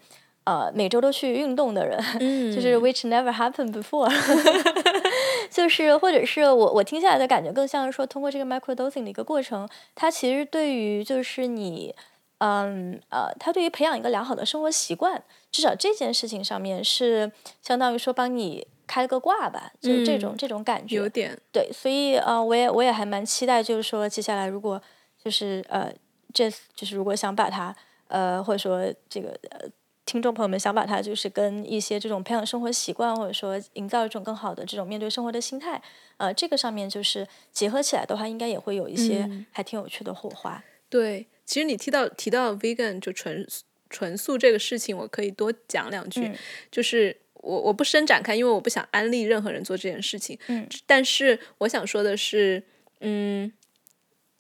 [0.45, 1.97] 呃，每周都去运动的人，
[2.53, 4.11] 就是 which never happened before，
[5.49, 11.95] 就是或者是我我听下来的感觉更像是说，通过这个 micro dosing 的一个过程，它其实对于就是你，
[12.39, 17.31] 嗯呃，它对于培养一个良好的生活习惯，至少这件事情上面是
[17.61, 20.97] 相当于说帮你开个挂吧，就是这种这种感觉。
[20.97, 21.39] 有点。
[21.53, 24.81] 对，所以呃，我也我也还蛮期待，就是说接下来如果
[25.23, 25.89] 就是呃，
[26.33, 27.73] 这就是如果想把它
[28.09, 29.69] 呃，或者说这个呃。
[30.05, 35.81] 听众朋友们想把它就是跟一些这种培养生活习惯，或者说营造一种更好的这种面对生活的心态，
[36.17, 40.63] 呃，这个上面就是结合起来的话，应该也会有一些还挺有趣的火花。
[40.89, 43.47] 对，其实你提到提到 vegan 就纯
[43.89, 46.31] 纯素这个事情，我可以多讲两句。
[46.69, 50.37] 就是我我不深展开，因为我不想安利任何人做这件事情。
[50.47, 52.63] 嗯，但是我想说的是，
[52.99, 53.51] 嗯。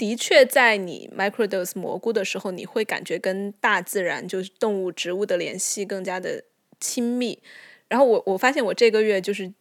[0.03, 6.43] 的确，在你 microdose 蘑菇的时候，你会感觉跟大自然，就是动物、植物的联系更加的
[6.77, 7.41] 亲密。
[7.87, 9.53] 然后我我发现，我这个月就是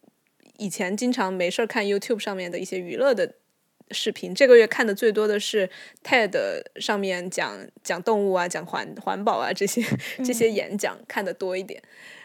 [0.57, 3.35] 以前经常没事儿看 YouTube 上面的一些娱乐的
[3.91, 5.69] 视频，这个月看的最多的是
[6.03, 6.35] TED
[6.75, 9.81] 上面讲讲动物啊、讲环环保啊这些
[10.25, 11.81] 这些演讲看的多一点。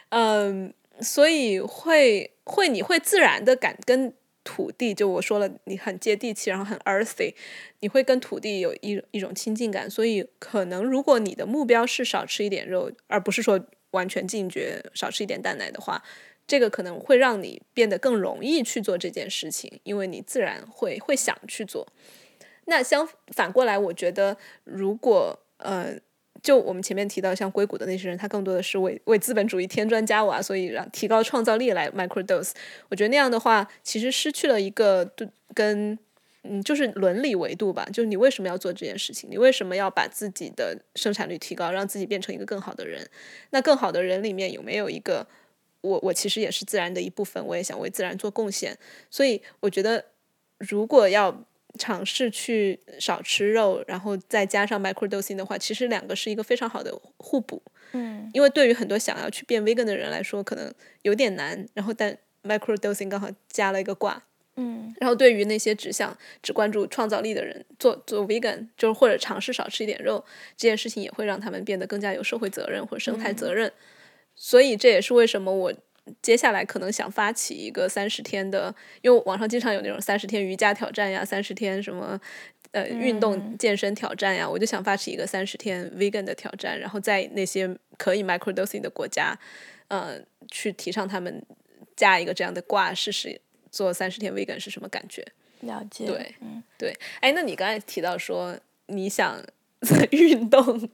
[0.09, 4.13] 嗯，所以会会你会自然的感跟。
[4.49, 7.35] 土地，就我说了，你很接地气，然后很 earthy，
[7.81, 9.91] 你会跟土地有一一种亲近感。
[9.91, 16.03] 所以，可能如果你的目标是少吃一点肉，而不是说完全禁绝少吃一点蛋奶的话，
[16.47, 21.87] 这个可能会让你变得更容易去做这件事情，因为你自然会会想去做。
[22.65, 25.99] 那相反过来，我觉得如果呃。
[26.43, 32.53] 就我们前面提到，像硅谷的那些人，他更多的是为为资本主义添砖加瓦，所以让提高创造力来 microdose。
[32.89, 35.11] 我觉得那样的话，其实失去了一个
[35.53, 35.99] 跟
[36.45, 37.85] 嗯，就是伦理维度吧。
[37.93, 39.29] 就是你为什么要做这件事情？
[39.29, 43.05] 你为什么要把自己的生产率提高，让自己变成一个更好的人？
[43.51, 45.27] 那更好的人里面有没有一个
[45.81, 45.99] 我？
[46.05, 48.79] 我其实也是自然的一部分，我也想为自然做贡献。
[49.11, 50.05] 所以我觉得，
[50.59, 51.45] 如果要
[51.79, 57.63] 尝试去少吃肉，然后再加上 microdosing 的话，其实两个是一个非常好的互补。
[57.93, 60.71] 嗯，因为对于很多想要去变 vegan 的人来说，可能
[61.03, 61.67] 有点难。
[61.73, 64.23] 然后，但 microdosing 刚好加了一个挂。
[64.57, 70.23] 嗯，然后对于那些只想只关注创造力的人，做做 vegan 就是或者尝试少吃一点肉，
[70.57, 73.73] 这件事情也会让他们变得更加有社会责任或者生态责任。
[74.35, 75.73] 所以这也是为什么我。
[76.23, 82.21] 接下来可能想发起一个三十天的，因为网上经常有那种三十天瑜伽挑战呀，三十天什么
[82.73, 89.39] 呃运动健身挑战呀，我就想发起一个三十天 vegan 的挑战，然后在那些可以 microdosing 的国家，
[89.89, 91.43] 呃，去提倡他们
[91.97, 93.41] 加一个这样的挂，试试
[93.71, 95.27] 做三十天 vegan 是什么感觉？
[95.61, 98.57] 了解，对，嗯，对，哎，那你刚才提到说
[98.87, 99.43] 你想
[100.13, 100.89] 运动，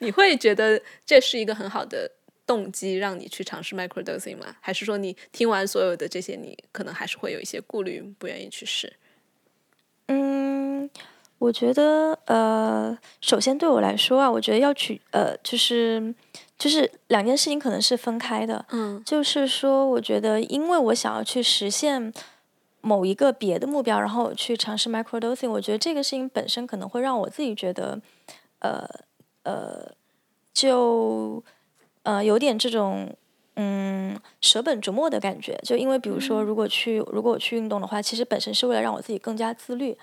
[0.00, 2.12] 你会觉得这是一个很好的。
[2.48, 4.56] 动机让你去尝试 microdosing 吗？
[4.58, 8.94] 还是说你听完所有的这些，你可能还是会有一些顾虑，不愿意去试？
[10.06, 10.88] 嗯，
[11.36, 16.14] 我觉得呃，首先对我来说啊，我觉得要去呃，就是
[16.56, 18.64] 就是两件事情可能是分开的。
[18.70, 22.10] 嗯，就是说，我觉得因为我想要去实现
[22.80, 28.00] 某一个别的目标，然后去尝试 microdosing，我觉得这个事情本身可能会让我自己觉得
[28.60, 28.88] 呃
[29.42, 29.92] 呃
[30.54, 31.44] 就。
[32.08, 33.14] 呃，有点这种
[33.56, 39.94] 嗯舍本逐末的感觉，就因为比如说，如果去如果我去运动的话，其实本身是为了让我自己更加自律，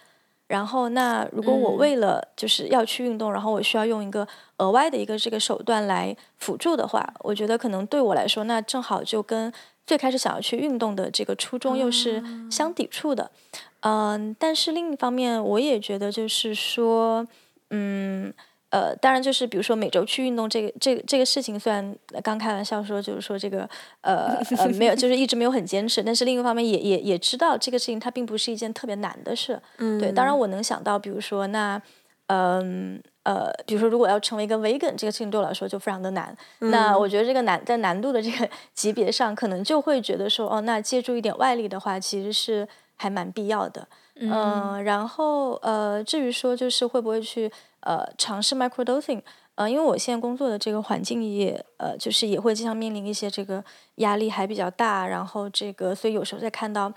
[0.45, 4.27] 然后，那如果我为了就是要去运动，然后我需要用一个
[4.57, 9.51] 额外的一个这个手段来辅助的话，我觉得可能对我来说，那正好就跟
[9.87, 13.31] 最开始想要去运动的这个初衷又是相抵触的。
[13.79, 17.25] 嗯，但是另一方面，我也觉得就是说，
[17.71, 18.31] 嗯。
[18.71, 23.69] 呃，当然就是比如说每周去运动这个这个这个事情，虽然刚开玩笑说就是说这个
[24.01, 29.61] 呃呃没有，就是一直没有很坚持，但是另一方面也也也知道这个事情它并不是一件特别难的事。
[29.77, 31.81] 嗯，对，当然我能想到，比如说那
[32.27, 36.35] 嗯呃，比如说如果要成为一个 vegan，这个事情对我来说就非常的难。
[36.59, 43.87] 那我觉得这个难在难度的这个 级别上，可能就会觉得说哦，那借助一点外力的话，其实是还蛮必要的。
[44.15, 47.49] 嗯，然后呃，至于说就是会不会去。
[47.85, 49.21] 呃，尝试 microdosing，
[49.53, 53.63] 呃，因为我现在工作的这个环境也，呃，就是也会经常面临一些这个
[53.95, 56.91] 压力还比较大，然后这个，所以有时候在看到，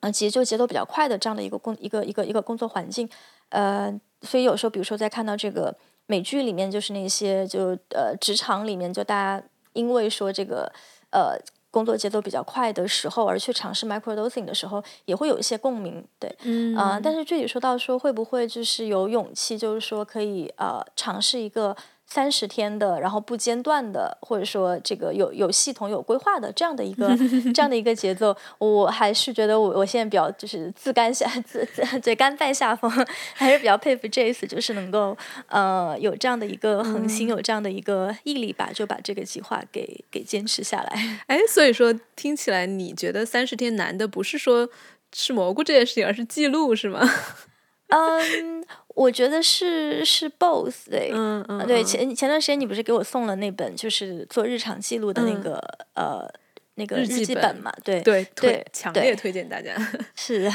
[0.00, 3.08] 呃，节奏节奏比较快的这样的一个工一个一个一个工作环境，
[3.48, 3.92] 呃，
[4.22, 5.74] 所以有时候比如说在看到这个
[6.06, 10.72] 美剧里面，就是那些就呃职场里面，就大家因为说这个
[11.10, 11.38] 呃。
[11.74, 21.76] 工作节奏比较快的时候，而去尝试 microdosing 的时候，也会有一些共鸣，对，嗯，啊，但是具体说到说会不会就是有勇气，就是说可以呃尝试一个。
[22.14, 27.08] 三十天的，然后不间断的，或者说这个有有系统、有规划的这样的一个
[27.52, 32.88] 这样的一个节奏，我还是觉得我我现在比较就是自甘下自自对甘拜下风，
[33.34, 35.16] 还是比较佩服 Jace，就是能够
[35.48, 41.20] 呃有这样的一个恒心，有这样的一个毅力吧，就把这个计划给给坚持下来。
[41.26, 44.68] 哎，所以说听起来你觉得三十天难的不是说
[45.10, 47.00] 吃蘑菇这件事情，而是记录是吗？
[47.90, 48.64] 嗯。
[48.94, 55.58] 我觉得是是 both 对，嗯嗯，对前前段时间你不是给我送了那本就是做日常记录的那个
[55.94, 56.28] 呃。
[56.76, 59.76] 那个日记本嘛，对对对，强烈推荐大家。
[60.16, 60.50] 是，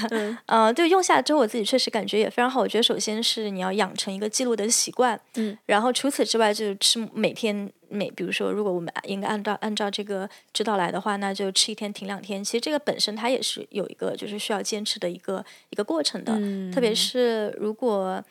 [0.47, 2.59] 嗯，对，用下来之后，我自己确实感觉也非常好。
[2.59, 12.43] 我觉得首先是你要养成一个记录的习惯，嗯，然后除此之外，就是吃每天每，比如说，如果我们应该按照按照这个指导来的话，那就吃一天停两天。
[12.43, 16.33] 其实这个本身它也是有一个就是需要坚持的一个一个过程的，
[16.73, 18.21] 特别是如果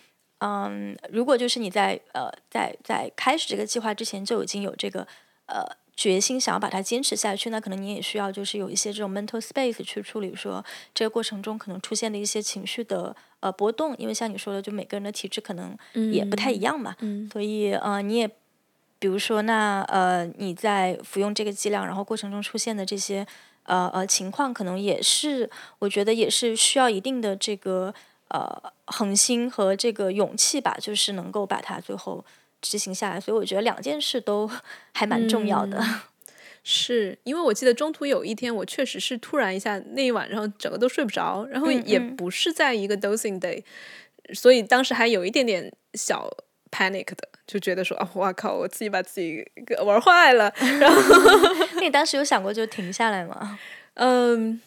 [0.41, 5.07] 嗯，如果就是你在呃在在开始这个计划之前就已经有这个
[5.47, 5.64] 呃。
[5.99, 15.76] 决心想要把它坚持下去，那可能你也需要就是有一些这种 mental space 去处理说这个过程中可能出现的一些情绪的呃波动，因为像你说的，就每个人的体质可能
[16.12, 16.94] 也不太一样嘛，
[17.32, 18.28] 所以呃你也
[19.01, 23.26] 比如说那呃你在服用这个剂量，然后过程中出现的这些
[23.64, 27.92] 呃呃情况，可能也是我觉得也是需要一定的这个
[28.28, 32.24] 呃恒心和这个勇气吧，就是能够把它最后。
[32.61, 34.50] 执行下来，所以我觉得两件事都
[34.94, 35.82] 还蛮重要的。
[36.64, 43.62] 是因为我记得中途有一天，我确实是突然一下那一晚上整个都睡不着，然后也不是在一个 dosing day，
[44.34, 46.28] 所以当时还有一点点小
[46.70, 50.52] panic 的，就觉得说啊，我靠，我自己把自己给玩坏了。
[50.78, 51.00] 然后，
[51.76, 53.59] 那你当时有想过就停下来吗？
[53.94, 54.61] 嗯，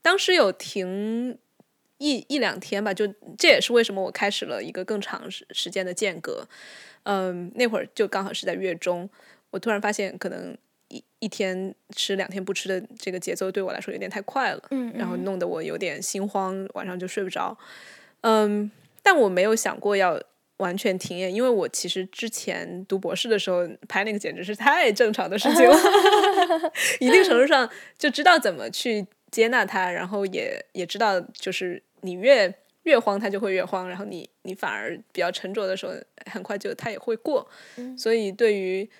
[0.00, 1.36] 当时有停
[2.02, 3.06] 一一两天吧，就
[3.38, 6.44] 这也是为什么我开始了一个更长时时间的间隔。
[7.04, 9.08] 嗯，那会儿就刚好是在月中，
[9.50, 10.56] 我突然发现可能
[10.88, 17.56] 一一天吃两天不吃的这个节奏对我来说有点太快了，嗯，然后弄得我有点心慌，晚上就睡不着。
[18.22, 18.70] 嗯，
[19.02, 20.20] 但我没有想过要
[20.58, 25.76] 完全停业，因为我其实之前读博士的时候拍那个简直是太正常的事情了，
[27.00, 32.54] 一定程度上就知道怎么去接纳它，然后也也知道就是你越。
[32.84, 35.92] 越慌他就会越慌，然后你你反而比较沉着的时候，
[36.28, 37.48] 很快就他也会过。
[37.96, 38.90] 所以对于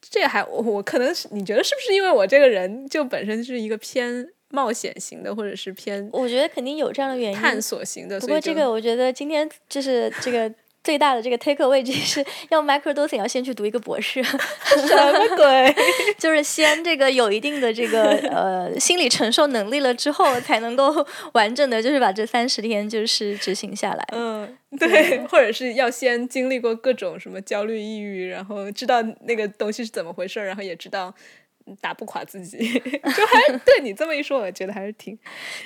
[0.00, 8.18] 这还我可能是你觉得是不是因为我这个人就本身是一个偏冒险型的，或者是偏我觉得肯定有这样的原因探索型的。
[8.18, 10.52] 不过这个我觉得今天就是这个。
[10.88, 15.74] 最大的这个 take away 就是要 microdosing 要先去读一个博士， 什么鬼？
[16.16, 24.08] 就是先这个有一定的这个呃心理承受能力了之后，才能够完整的就是把这三十天就是执行下来。
[24.12, 31.14] 嗯，对，或者是要先经历过各种什么焦虑、抑郁，然后知道那个东西是怎么回事，然后也知道
[31.82, 32.56] 打不垮自己。
[32.80, 35.14] 就还对你这么一说，我觉得还是挺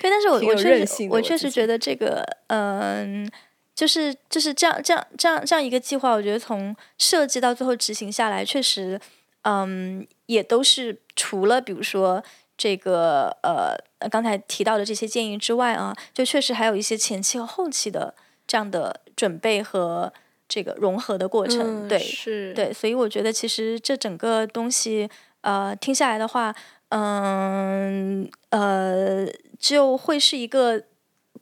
[0.03, 3.31] 对，但是我我确实我确实觉得这个嗯。
[3.75, 9.01] 就是就是这样这样这样这样一个计划，我觉得从设计到最后执行下来，确实，
[9.43, 12.23] 嗯，也都是除了比如说
[12.57, 13.75] 这个呃
[14.11, 18.15] 刚才提到的这些建议之外啊，就确实还有一些前期和后期的
[18.47, 20.13] 这样的准备和
[20.47, 21.89] 这个融合的过程。
[21.89, 25.09] 对，是，对，所以我觉得其实这整个东西，
[25.41, 26.55] 呃，听下来的话，
[26.91, 29.27] 嗯呃，
[29.59, 30.85] 就会是一个。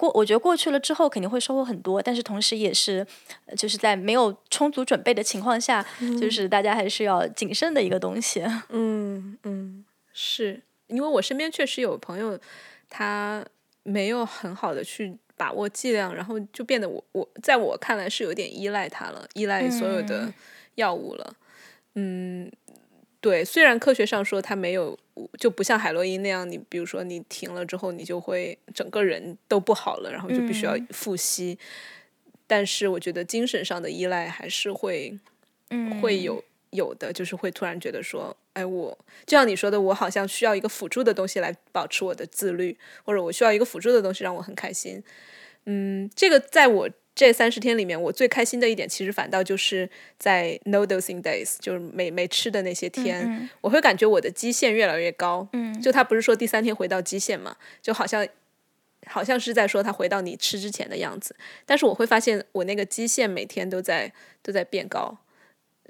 [0.00, 3.06] 过，我觉得过去了之后肯定会收获很多，但是同时也是，
[3.56, 5.84] 就是在没有充足准备的情况下，
[6.18, 8.42] 就是大家还是要谨慎的一个东西。
[8.70, 12.38] 嗯嗯，是因为我身边确实有朋友，
[12.88, 13.44] 他
[13.82, 20.32] 没有很好的去把握剂量，然后就变得我我在我看来是有点依赖他了，依赖所有的
[20.76, 21.34] 药物了。
[21.94, 22.50] 嗯。
[23.20, 24.98] 对，虽然科学上说它没有，
[25.38, 31.58] 就不像海洛因那样，你比如说你停了之后，你就会整个人都不好了，然后就必须要复吸。
[32.46, 35.18] 但是我觉得精神上的依赖还是会，
[36.00, 38.96] 会有有的，就是会突然觉得说，哎，我
[39.26, 45.02] 就像你说的，我好像需要一个辅助的东西来保持我的自律，或者我需要一个辅助的东西让我很开心。
[45.66, 46.88] 嗯，这个在我。
[47.12, 55.46] 这三十天里面，我最开心的一点，其实反倒就是在 no dosing days，就是没没吃的那些天，我会感觉我的基线越来越高。
[55.52, 58.26] 嗯，就他不是说第三天回到基线嘛，就好像
[59.06, 61.36] 好像是在说他回到你吃之前的样子。
[61.66, 65.18] 但是我会发现我那个基线每天都在都在变高，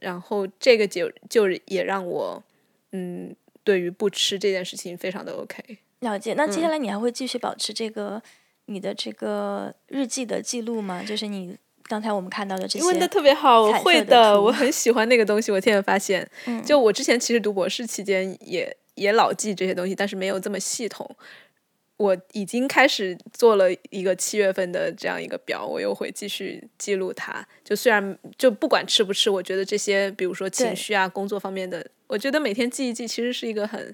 [0.01, 2.43] 然后这个就就也让我
[2.91, 5.79] 嗯，对于不吃这件事情非常的 OK。
[6.01, 6.35] 了解。
[6.35, 8.21] 那接下来你还会继续保持这个？
[8.71, 11.03] 你的这个日记的记录吗？
[11.03, 12.85] 就是你刚才我们看到的这些。
[12.85, 15.51] 问的特别好，我会的，我很喜欢那个东西。
[15.51, 16.27] 我现在发现，
[16.65, 21.17] 就我之前其实读博士期间也也老记这些东西，但是没有这么系统。
[21.97, 27.45] 我已经开始做了一个七月份的这样一个表，我又会继续记录它。
[27.65, 33.93] 就虽然就不管吃不吃，我觉得这些比如说情绪啊、工作方面的，我觉得每天记一记，其实是一个很。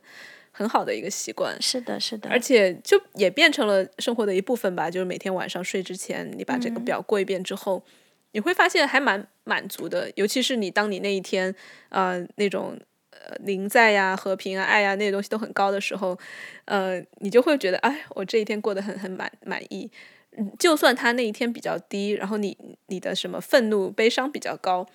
[0.57, 4.91] 很好的一个习惯，是的，是的，而且就也变成了生活的一部分吧。
[4.91, 7.85] 就是每天晚上睡之前，你把这个表过一遍之后，
[8.33, 10.11] 你会发现还蛮满足的。
[10.15, 11.55] 尤其是你当你那一天，
[11.91, 12.75] 呃，那种
[13.11, 16.19] 呃临在呀、和平啊、爱呀那些东西都很高的时候，
[16.65, 19.91] 呃，你就会觉得，哎，我这一天过得很很满满意。
[20.39, 24.87] 嗯，就算他那一天比较低，然后你你的什么愤怒、悲伤比较高。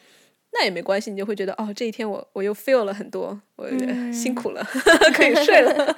[0.53, 3.69] 那也没关系，你就会觉得哦，这一天我我又 feel 了很多，我
[4.11, 4.61] 辛苦了，
[5.15, 5.95] 可以睡了，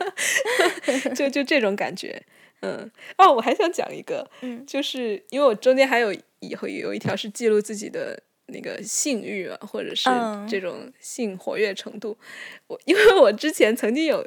[1.16, 2.22] 就就这种感觉，
[2.62, 10.08] 嗯，哦，我还想讲一个，嗯，就是因为我中间还有以后有一条是记录自己的那个性欲啊，或者是
[10.48, 12.16] 这种性活跃程度，
[12.68, 14.26] 我因为我之前曾经有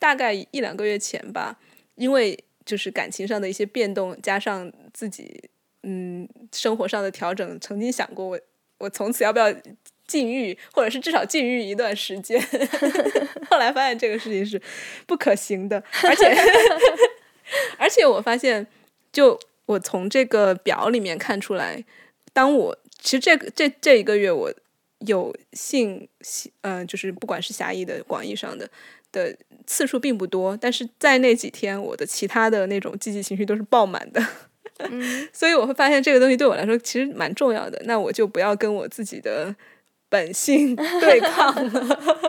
[0.00, 1.58] 大概一两个月前吧，
[1.94, 5.48] 因为就是感情上的一些变动，加上自己
[5.84, 8.40] 嗯生活上的调整，曾经想过我。
[8.80, 9.46] 我从此要不要
[10.06, 12.40] 禁欲，或者是至少禁欲一段时间？
[13.48, 14.60] 后来发现这个事情是
[15.06, 16.26] 不可行的，而且
[17.78, 18.66] 而且我发现，
[19.12, 21.84] 就我从这个表里面看出来，
[22.32, 24.52] 当我其实这个这这一个月我
[25.06, 28.68] 有性性，嗯，就是不管是狭义的、广义上的
[29.12, 34.24] 的次数并不多，但是在那几天，我的其他的那种积极情绪都是爆满的。
[35.32, 39.54] 所以我会发现这个东西对我来说其实蛮重要的，那我就不要跟我自己的
[40.08, 42.20] 本性 对抗了。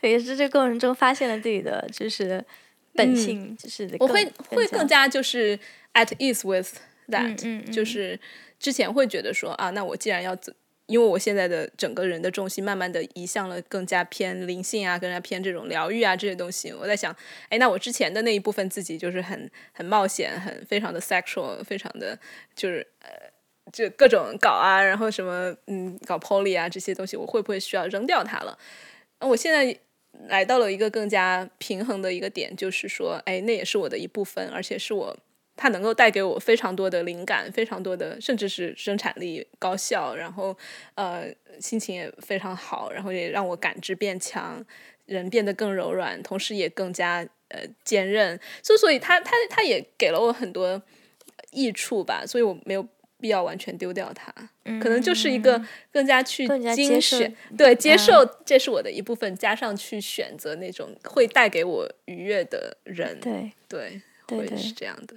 [0.00, 2.44] 也是这过程中发现了自己的就是
[2.94, 5.58] 本性，就是我会会更加就是
[5.94, 6.76] at ease with
[7.08, 8.18] that，就是
[8.58, 10.52] 之前会觉得说啊，那我既然要走。
[10.88, 16.72] 因为我现在的整个人的重心慢慢的移向了更加偏灵性啊，更加偏这种疗愈啊这些东西。
[16.72, 17.14] 我在想，
[17.50, 22.18] 哎，那我之前的那一部分自己就是很很冒险，很非常的 sexual，非常的
[22.56, 23.10] 就是呃，
[23.70, 28.58] 就各种搞啊，然后什么嗯搞 poly 啊这些东西，我会不会需要扔掉它了？
[29.20, 29.78] 那我现在
[30.28, 35.16] 来到了一个更加平衡的一个点，就是说，哎，那也是我的一部分，而且是我。
[35.58, 40.56] 它能够带给我非常多的灵感，非常多的，甚至是生产力高效，然后
[40.94, 41.26] 呃
[41.60, 44.64] 心情也非常好，然后也让我感知变强，
[45.06, 48.38] 人变得更柔软，同时也更加呃坚韧。
[48.62, 50.80] 所以，所以它它它也给了我很多
[51.50, 52.88] 益处吧，所以我没有
[53.20, 54.32] 必要完全丢掉它，
[54.80, 63.52] 可能就是一个更加去精选，对接受这是我的一部分，加上去选择那种会带给我愉悦的人，对。
[63.68, 65.16] 对，会是这样的。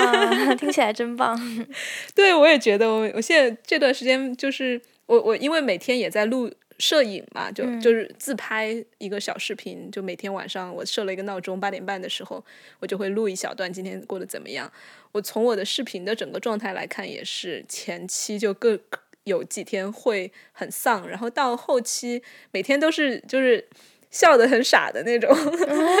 [0.00, 1.38] 啊，听起来真棒！
[2.14, 12.44] 对，我也觉得，我我现在这段时间就是我我因为每天也在录摄影嘛，就就是自拍一个小视频，就每天晚上我设了一个闹钟，八点半的时候
[12.80, 14.70] 我就会录一小段今天过得怎么样。
[15.12, 18.78] 我从我的视频的整个状态来看，也是前期就各
[19.22, 23.64] 有几天会很丧，然后到后期每天都是就是
[24.10, 25.30] 笑得很傻的那种，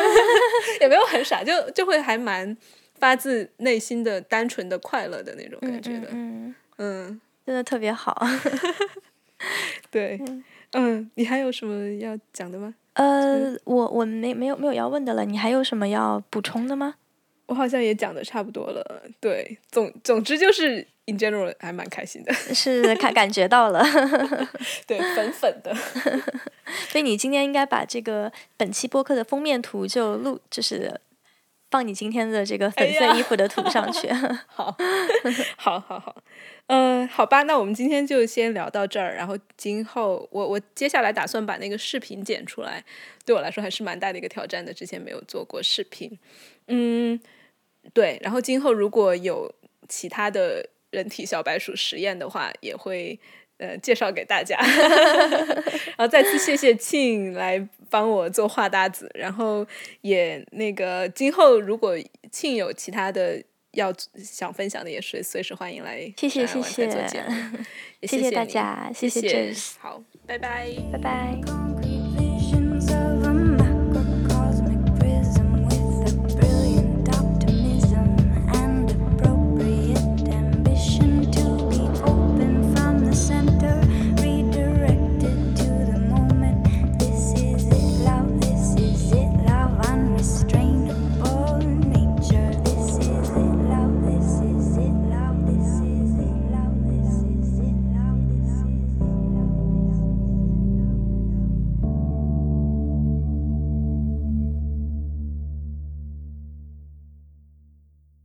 [0.80, 2.56] 也没有很傻，就就会还蛮。
[2.98, 8.26] 发自内心的单纯的快乐的那种感觉的，嗯嗯，真的特别好。
[9.90, 10.20] 对，
[10.72, 12.74] 嗯，你还有什么要讲的吗？
[12.94, 16.94] 呃，我我没没有没有要问的了，你还有什么要补充的吗？
[17.46, 19.02] 我好像也讲的差不多了。
[19.20, 22.32] 对，总总之就是 in general 还蛮开心的。
[22.54, 23.84] 是感感觉到了，
[24.86, 25.74] 对，粉粉的。
[26.88, 30.98] 所以你今天应该把这个本期播客的封面图就录，就是
[31.74, 34.08] 放你今天的这个粉色衣服的图上去。
[34.46, 34.76] 好，
[35.56, 36.22] 好，好，好。
[36.68, 39.16] 嗯，好吧，那我们今天就先聊到这儿。
[39.16, 42.84] 然后今后我我接下来打算把那个视频剪出来，
[43.24, 44.72] 对我来说还是蛮大的一个挑战的。
[44.72, 46.16] 之前没有做过视频，
[46.68, 47.18] 嗯，
[47.92, 48.20] 对。
[48.22, 49.52] 然后今后如果有
[49.88, 53.18] 其他的人体小白鼠实验的话，也会
[53.58, 54.56] 呃介绍给大家。
[55.96, 59.66] 然后再次谢谢庆来帮我做画搭子，然后
[60.00, 61.96] 也那个今后如果
[62.30, 63.42] 庆有其他的。
[63.74, 66.88] 要想分享的也是随时欢迎来，谢谢谢谢，
[68.02, 71.73] 谢谢大家，谢谢好，拜拜，拜拜。